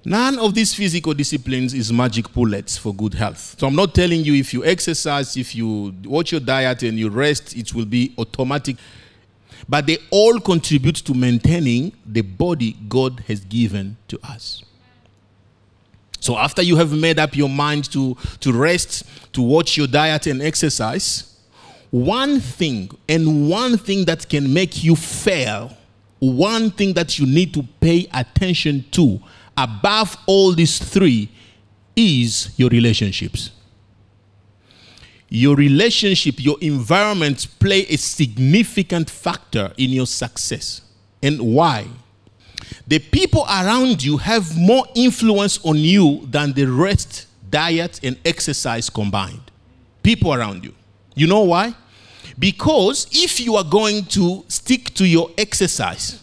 None 0.04 0.38
of 0.38 0.54
these 0.54 0.72
physical 0.72 1.14
disciplines 1.14 1.74
is 1.74 1.92
magic 1.92 2.32
bullets 2.32 2.76
for 2.78 2.94
good 2.94 3.14
health. 3.14 3.56
So 3.58 3.66
I'm 3.66 3.74
not 3.74 3.94
telling 3.94 4.22
you 4.22 4.34
if 4.34 4.54
you 4.54 4.64
exercise, 4.64 5.36
if 5.36 5.54
you 5.54 5.94
watch 6.04 6.30
your 6.30 6.40
diet 6.40 6.84
and 6.84 6.96
you 6.96 7.10
rest, 7.10 7.56
it 7.56 7.74
will 7.74 7.86
be 7.86 8.14
automatic. 8.16 8.76
But 9.68 9.86
they 9.86 9.98
all 10.10 10.38
contribute 10.38 10.96
to 10.96 11.14
maintaining 11.14 11.92
the 12.04 12.22
body 12.22 12.76
God 12.88 13.24
has 13.26 13.40
given 13.40 13.96
to 14.08 14.18
us. 14.22 14.62
So 16.20 16.36
after 16.36 16.62
you 16.62 16.76
have 16.76 16.92
made 16.92 17.18
up 17.18 17.36
your 17.36 17.48
mind 17.48 17.90
to, 17.92 18.16
to 18.40 18.52
rest, 18.52 19.04
to 19.32 19.42
watch 19.42 19.76
your 19.76 19.86
diet 19.86 20.26
and 20.26 20.42
exercise, 20.42 21.36
one 21.90 22.40
thing 22.40 22.90
and 23.08 23.48
one 23.48 23.78
thing 23.78 24.04
that 24.06 24.28
can 24.28 24.52
make 24.52 24.82
you 24.82 24.96
fail, 24.96 25.76
one 26.18 26.70
thing 26.70 26.94
that 26.94 27.18
you 27.18 27.26
need 27.26 27.54
to 27.54 27.62
pay 27.80 28.08
attention 28.12 28.84
to 28.92 29.20
above 29.56 30.16
all 30.26 30.52
these 30.52 30.78
three 30.78 31.28
is 31.94 32.50
your 32.56 32.68
relationships. 32.70 33.50
Your 35.28 35.56
relationship, 35.56 36.36
your 36.38 36.56
environment 36.60 37.48
play 37.58 37.80
a 37.88 37.96
significant 37.96 39.10
factor 39.10 39.72
in 39.76 39.90
your 39.90 40.06
success. 40.06 40.82
And 41.22 41.40
why? 41.40 41.88
the 42.86 42.98
people 42.98 43.44
around 43.44 44.02
you 44.02 44.16
have 44.16 44.56
more 44.56 44.86
influence 44.94 45.64
on 45.64 45.76
you 45.76 46.26
than 46.30 46.52
the 46.52 46.64
rest, 46.64 47.26
diet, 47.50 48.00
and 48.02 48.16
exercise 48.24 48.88
combined. 48.88 49.50
People 50.02 50.32
around 50.32 50.64
you. 50.64 50.74
You 51.14 51.26
know 51.26 51.42
why? 51.42 51.74
Because 52.38 53.06
if 53.12 53.40
you 53.40 53.56
are 53.56 53.64
going 53.64 54.04
to 54.06 54.44
stick 54.48 54.94
to 54.94 55.06
your 55.06 55.30
exercise, 55.38 56.22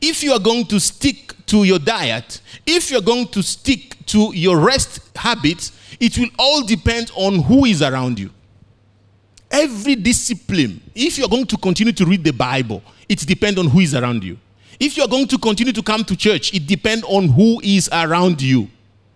if 0.00 0.22
you 0.22 0.32
are 0.32 0.38
going 0.38 0.64
to 0.66 0.80
stick 0.80 1.34
to 1.46 1.64
your 1.64 1.78
diet, 1.78 2.40
if 2.66 2.90
you're 2.90 3.00
going 3.02 3.26
to 3.28 3.42
stick 3.42 3.96
to 4.06 4.32
your 4.34 4.58
rest 4.58 5.00
habits, 5.16 5.72
it 6.00 6.18
will 6.18 6.30
all 6.38 6.62
depend 6.64 7.12
on 7.14 7.42
who 7.42 7.66
is 7.66 7.82
around 7.82 8.18
you. 8.18 8.30
Every 9.50 9.94
discipline, 9.94 10.80
if 10.94 11.18
you're 11.18 11.28
going 11.28 11.46
to 11.46 11.56
continue 11.56 11.92
to 11.92 12.06
read 12.06 12.24
the 12.24 12.32
Bible, 12.32 12.82
it 13.08 13.18
depends 13.26 13.60
on 13.60 13.68
who 13.68 13.80
is 13.80 13.94
around 13.94 14.24
you. 14.24 14.38
If 14.78 14.96
you're 14.96 15.08
going 15.08 15.26
to 15.28 15.38
continue 15.38 15.72
to 15.74 15.82
come 15.82 16.04
to 16.04 16.16
church, 16.16 16.54
it 16.54 16.66
depends 16.66 17.04
on 17.04 17.28
who 17.28 17.60
is 17.62 17.88
around 17.92 18.40
you. 18.40 18.68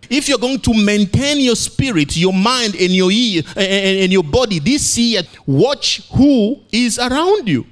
If 0.09 0.29
you're 0.29 0.37
going 0.37 0.59
to 0.59 0.73
maintain 0.73 1.39
your 1.39 1.55
spirit, 1.55 2.15
your 2.15 2.33
mind, 2.33 2.75
and 2.75 2.91
your 2.91 3.11
ear 3.11 3.41
and 3.55 4.11
your 4.11 4.23
body 4.23 4.59
this 4.59 4.95
year, 4.97 5.23
watch 5.47 6.07
who 6.11 6.59
is 6.71 6.99
around 6.99 7.47
you. 7.47 7.65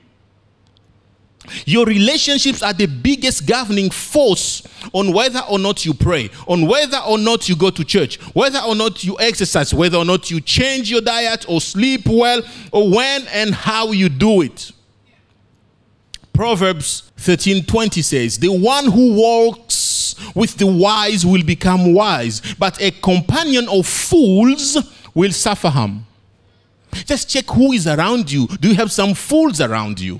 Your 1.65 1.86
relationships 1.86 2.62
are 2.63 2.73
the 2.73 2.86
biggest 2.86 3.45
governing 3.45 3.89
force 3.89 4.63
on 4.93 5.12
whether 5.12 5.39
or 5.49 5.60
not 5.60 5.86
you 5.86 5.93
pray, 5.93 6.29
on 6.47 6.67
whether 6.67 6.97
or 6.99 7.17
not 7.17 7.49
you 7.49 7.56
go 7.56 7.69
to 7.69 7.84
church, 7.84 8.17
whether 8.34 8.60
or 8.60 8.75
not 8.75 9.03
you 9.03 9.17
exercise, 9.19 9.73
whether 9.73 9.97
or 9.97 10.06
not 10.06 10.32
you 10.32 10.39
change 10.39 10.89
your 10.89 11.01
diet 11.01 11.45
or 11.47 11.60
sleep 11.62 12.08
well, 12.08 12.41
or 12.71 12.89
when 12.89 13.27
and 13.27 13.53
how 13.53 13.91
you 13.91 14.10
do 14.10 14.41
it. 14.41 14.71
Proverbs 16.34 17.03
13:20 17.17 18.01
says, 18.01 18.38
"The 18.38 18.51
one 18.51 18.91
who 18.91 19.13
walks 19.13 20.15
with 20.34 20.58
the 20.58 20.67
wise 20.67 21.25
will 21.25 21.43
become 21.43 21.93
wise, 21.93 22.41
but 22.58 22.82
a 22.82 22.91
companion 22.91 23.67
of 23.69 23.86
fools 23.86 24.77
will 25.13 25.32
suffer 25.32 25.69
harm." 25.69 26.06
Just 27.06 27.29
check 27.29 27.49
who 27.49 27.71
is 27.73 27.86
around 27.88 28.32
you. 28.32 28.47
Do 28.60 28.69
you 28.69 28.75
have 28.75 28.91
some 28.91 29.13
fools 29.13 29.62
around 29.62 29.99
you? 29.99 30.19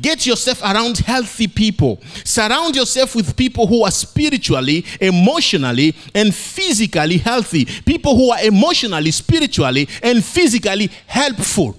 Get 0.00 0.26
yourself 0.26 0.62
around 0.62 0.98
healthy 0.98 1.46
people. 1.48 2.00
Surround 2.24 2.74
yourself 2.76 3.14
with 3.14 3.36
people 3.36 3.66
who 3.66 3.84
are 3.84 3.90
spiritually, 3.90 4.84
emotionally, 5.00 5.94
and 6.14 6.34
physically 6.34 7.18
healthy. 7.18 7.64
People 7.64 8.16
who 8.16 8.30
are 8.30 8.42
emotionally, 8.44 9.10
spiritually, 9.10 9.88
and 10.02 10.24
physically 10.24 10.90
helpful. 11.06 11.78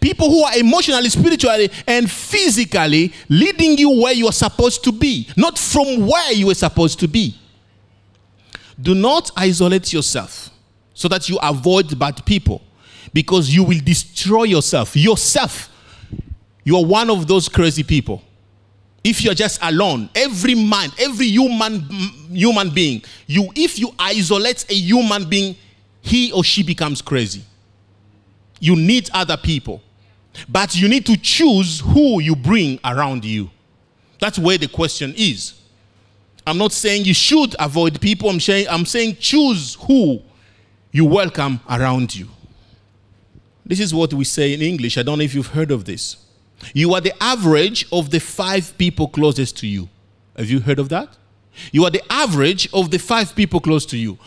People 0.00 0.28
who 0.28 0.42
are 0.42 0.56
emotionally, 0.58 1.08
spiritually, 1.08 1.70
and 1.86 2.10
physically 2.10 3.12
leading 3.28 3.78
you 3.78 3.90
where 4.02 4.12
you 4.12 4.26
are 4.26 4.32
supposed 4.32 4.82
to 4.84 4.92
be, 4.92 5.28
not 5.36 5.56
from 5.58 6.06
where 6.06 6.32
you 6.32 6.50
are 6.50 6.54
supposed 6.54 6.98
to 7.00 7.08
be. 7.08 7.36
Do 8.80 8.94
not 8.94 9.30
isolate 9.36 9.92
yourself 9.92 10.50
so 10.94 11.08
that 11.08 11.28
you 11.28 11.38
avoid 11.42 11.96
bad 11.98 12.24
people 12.26 12.62
because 13.12 13.54
you 13.54 13.64
will 13.64 13.80
destroy 13.84 14.44
yourself. 14.44 14.96
Yourself, 14.96 15.68
you 16.68 16.76
are 16.76 16.84
one 16.84 17.08
of 17.08 17.26
those 17.26 17.48
crazy 17.48 17.82
people. 17.82 18.22
If 19.02 19.24
you're 19.24 19.32
just 19.32 19.58
alone, 19.62 20.10
every 20.14 20.54
man, 20.54 20.90
every 20.98 21.24
human 21.24 21.80
human 22.30 22.68
being, 22.68 23.02
you 23.26 23.50
if 23.56 23.78
you 23.78 23.90
isolate 23.98 24.66
a 24.68 24.74
human 24.74 25.26
being, 25.30 25.56
he 26.02 26.30
or 26.30 26.44
she 26.44 26.62
becomes 26.62 27.00
crazy. 27.00 27.42
You 28.60 28.76
need 28.76 29.08
other 29.14 29.38
people. 29.38 29.80
But 30.46 30.76
you 30.76 30.88
need 30.90 31.06
to 31.06 31.16
choose 31.16 31.80
who 31.80 32.20
you 32.20 32.36
bring 32.36 32.78
around 32.84 33.24
you. 33.24 33.50
That's 34.20 34.38
where 34.38 34.58
the 34.58 34.68
question 34.68 35.14
is. 35.16 35.54
I'm 36.46 36.58
not 36.58 36.72
saying 36.72 37.06
you 37.06 37.14
should 37.14 37.56
avoid 37.58 37.98
people. 37.98 38.28
I'm 38.28 38.40
saying, 38.40 38.66
I'm 38.68 38.84
saying 38.84 39.16
choose 39.20 39.78
who 39.86 40.20
you 40.92 41.06
welcome 41.06 41.60
around 41.70 42.14
you. 42.14 42.28
This 43.64 43.80
is 43.80 43.94
what 43.94 44.12
we 44.12 44.24
say 44.24 44.52
in 44.52 44.60
English. 44.60 44.98
I 44.98 45.02
don't 45.02 45.16
know 45.16 45.24
if 45.24 45.34
you've 45.34 45.46
heard 45.46 45.70
of 45.70 45.86
this. 45.86 46.27
You 46.74 46.94
are 46.94 47.00
the 47.00 47.14
average 47.22 47.86
of 47.92 48.10
the 48.10 48.20
five 48.20 48.76
people 48.78 49.08
closest 49.08 49.56
to 49.58 49.66
you. 49.66 49.88
Have 50.36 50.50
you 50.50 50.60
heard 50.60 50.78
of 50.78 50.88
that? 50.88 51.16
You 51.72 51.84
are 51.84 51.90
the 51.90 52.02
average 52.10 52.68
of 52.72 52.90
the 52.90 52.98
five 52.98 53.34
people 53.34 53.60
close 53.60 53.84
to 53.86 53.96
you 53.96 54.18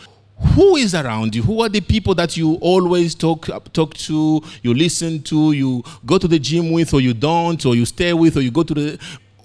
who 0.54 0.76
is 0.76 0.94
around 0.94 1.34
you? 1.34 1.42
Who 1.42 1.62
are 1.62 1.68
the 1.68 1.80
people 1.80 2.14
that 2.16 2.36
you 2.36 2.54
always 2.54 3.14
talk 3.14 3.48
talk 3.72 3.94
to, 3.94 4.42
you 4.62 4.74
listen 4.74 5.22
to, 5.22 5.52
you 5.52 5.82
go 6.04 6.18
to 6.18 6.28
the 6.28 6.38
gym 6.38 6.72
with, 6.72 6.92
or 6.92 7.00
you 7.00 7.14
don't, 7.14 7.64
or 7.64 7.74
you 7.74 7.84
stay 7.84 8.12
with, 8.12 8.36
or 8.36 8.40
you 8.40 8.50
go 8.50 8.62
to 8.62 8.74
the. 8.74 8.98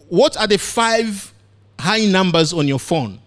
What 0.09 0.37
are 0.37 0.47
the 0.47 0.57
five 0.57 1.33
high 1.79 2.05
numbers 2.05 2.53
on 2.53 2.67
your 2.67 2.79
phone? 2.79 3.19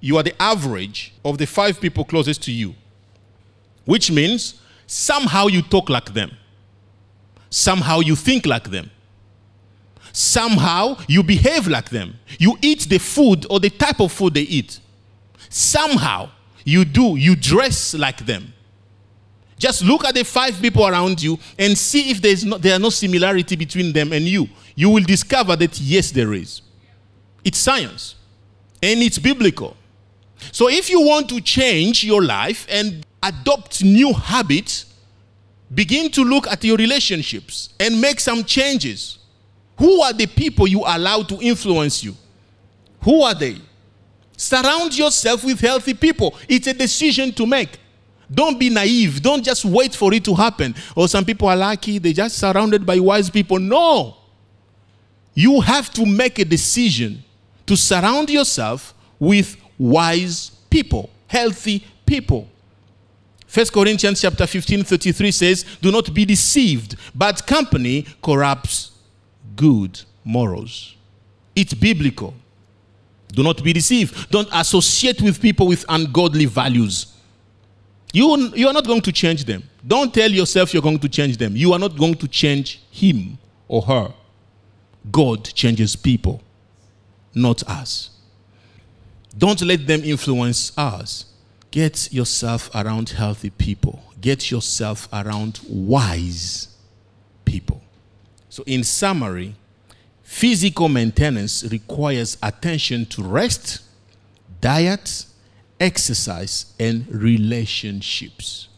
You 0.00 0.18
are 0.18 0.22
the 0.22 0.40
average 0.40 1.14
of 1.24 1.38
the 1.38 1.46
five 1.46 1.80
people 1.80 2.04
closest 2.04 2.42
to 2.44 2.52
you, 2.52 2.74
which 3.84 4.10
means 4.10 4.60
somehow 4.86 5.46
you 5.46 5.62
talk 5.62 5.88
like 5.88 6.12
them, 6.12 6.30
somehow 7.50 8.00
you 8.00 8.16
think 8.16 8.46
like 8.46 8.70
them, 8.70 8.90
somehow 10.12 10.96
you 11.08 11.22
behave 11.22 11.68
like 11.68 11.90
them, 11.90 12.14
you 12.38 12.56
eat 12.62 12.82
the 12.88 12.98
food 12.98 13.46
or 13.50 13.60
the 13.60 13.70
type 13.70 14.00
of 14.00 14.12
food 14.12 14.34
they 14.34 14.42
eat 14.42 14.80
somehow 15.48 16.30
you 16.64 16.84
do, 16.84 17.16
you 17.16 17.36
dress 17.36 17.94
like 17.94 18.24
them. 18.26 18.52
Just 19.58 19.82
look 19.82 20.04
at 20.04 20.14
the 20.14 20.24
five 20.24 20.60
people 20.60 20.86
around 20.86 21.22
you 21.22 21.38
and 21.58 21.76
see 21.76 22.10
if 22.10 22.20
there's 22.20 22.44
no, 22.44 22.58
there 22.58 22.76
are 22.76 22.78
no 22.78 22.90
similarity 22.90 23.56
between 23.56 23.92
them 23.92 24.12
and 24.12 24.24
you. 24.26 24.48
You 24.74 24.90
will 24.90 25.04
discover 25.04 25.56
that 25.56 25.80
yes, 25.80 26.10
there 26.10 26.34
is. 26.34 26.60
It's 27.42 27.58
science 27.58 28.16
and 28.82 29.00
it's 29.00 29.18
biblical. 29.18 29.76
So 30.52 30.68
if 30.68 30.90
you 30.90 31.00
want 31.00 31.30
to 31.30 31.40
change 31.40 32.04
your 32.04 32.22
life 32.22 32.66
and 32.68 33.06
adopt 33.22 33.82
new 33.82 34.12
habits, 34.12 34.92
begin 35.74 36.10
to 36.12 36.22
look 36.22 36.46
at 36.46 36.62
your 36.64 36.76
relationships 36.76 37.70
and 37.80 38.00
make 38.00 38.20
some 38.20 38.44
changes. 38.44 39.18
Who 39.78 40.00
are 40.02 40.12
the 40.12 40.26
people 40.26 40.66
you 40.66 40.82
allow 40.86 41.22
to 41.24 41.40
influence 41.40 42.02
you? 42.02 42.14
Who 43.02 43.22
are 43.22 43.34
they? 43.34 43.56
Surround 44.36 44.96
yourself 44.96 45.44
with 45.44 45.60
healthy 45.60 45.94
people. 45.94 46.34
It's 46.48 46.66
a 46.66 46.74
decision 46.74 47.32
to 47.32 47.46
make. 47.46 47.78
Don't 48.32 48.58
be 48.58 48.70
naive. 48.70 49.22
Don't 49.22 49.44
just 49.44 49.64
wait 49.64 49.94
for 49.94 50.12
it 50.12 50.24
to 50.24 50.34
happen. 50.34 50.74
Or 50.94 51.08
some 51.08 51.24
people 51.24 51.48
are 51.48 51.56
lucky, 51.56 51.98
they're 51.98 52.12
just 52.12 52.38
surrounded 52.38 52.84
by 52.84 52.98
wise 52.98 53.30
people. 53.30 53.58
No. 53.58 54.16
You 55.34 55.60
have 55.60 55.92
to 55.94 56.06
make 56.06 56.38
a 56.38 56.44
decision 56.44 57.22
to 57.66 57.76
surround 57.76 58.30
yourself 58.30 58.94
with 59.18 59.56
wise 59.78 60.50
people, 60.70 61.10
healthy 61.26 61.84
people. 62.04 62.48
1 63.52 63.66
Corinthians 63.72 64.20
chapter 64.20 64.46
15, 64.46 64.84
33 64.84 65.30
says, 65.30 65.64
Do 65.80 65.90
not 65.90 66.12
be 66.12 66.24
deceived, 66.24 66.96
bad 67.14 67.46
company 67.46 68.06
corrupts 68.22 68.92
good 69.54 70.00
morals. 70.24 70.94
It's 71.54 71.72
biblical. 71.74 72.34
Do 73.28 73.42
not 73.42 73.62
be 73.62 73.72
deceived. 73.72 74.30
Don't 74.30 74.48
associate 74.52 75.20
with 75.22 75.40
people 75.40 75.66
with 75.66 75.84
ungodly 75.88 76.44
values. 76.46 77.12
You, 78.12 78.52
you 78.54 78.66
are 78.68 78.72
not 78.72 78.86
going 78.86 79.02
to 79.02 79.12
change 79.12 79.44
them. 79.44 79.62
Don't 79.86 80.12
tell 80.12 80.30
yourself 80.30 80.72
you're 80.72 80.82
going 80.82 80.98
to 81.00 81.08
change 81.08 81.36
them. 81.36 81.56
You 81.56 81.72
are 81.72 81.78
not 81.78 81.96
going 81.98 82.14
to 82.14 82.28
change 82.28 82.82
him 82.90 83.38
or 83.68 83.82
her. 83.82 84.12
God 85.10 85.44
changes 85.44 85.94
people, 85.96 86.42
not 87.34 87.62
us. 87.68 88.10
Don't 89.36 89.60
let 89.62 89.86
them 89.86 90.02
influence 90.02 90.76
us. 90.78 91.26
Get 91.76 92.10
yourself 92.10 92.70
around 92.74 93.10
healthy 93.10 93.50
people. 93.50 94.02
Get 94.18 94.50
yourself 94.50 95.10
around 95.12 95.60
wise 95.68 96.68
people. 97.44 97.82
So, 98.48 98.62
in 98.66 98.82
summary, 98.82 99.56
physical 100.22 100.88
maintenance 100.88 101.64
requires 101.70 102.38
attention 102.42 103.04
to 103.04 103.22
rest, 103.22 103.82
diet, 104.62 105.26
exercise, 105.78 106.72
and 106.80 107.06
relationships. 107.14 108.68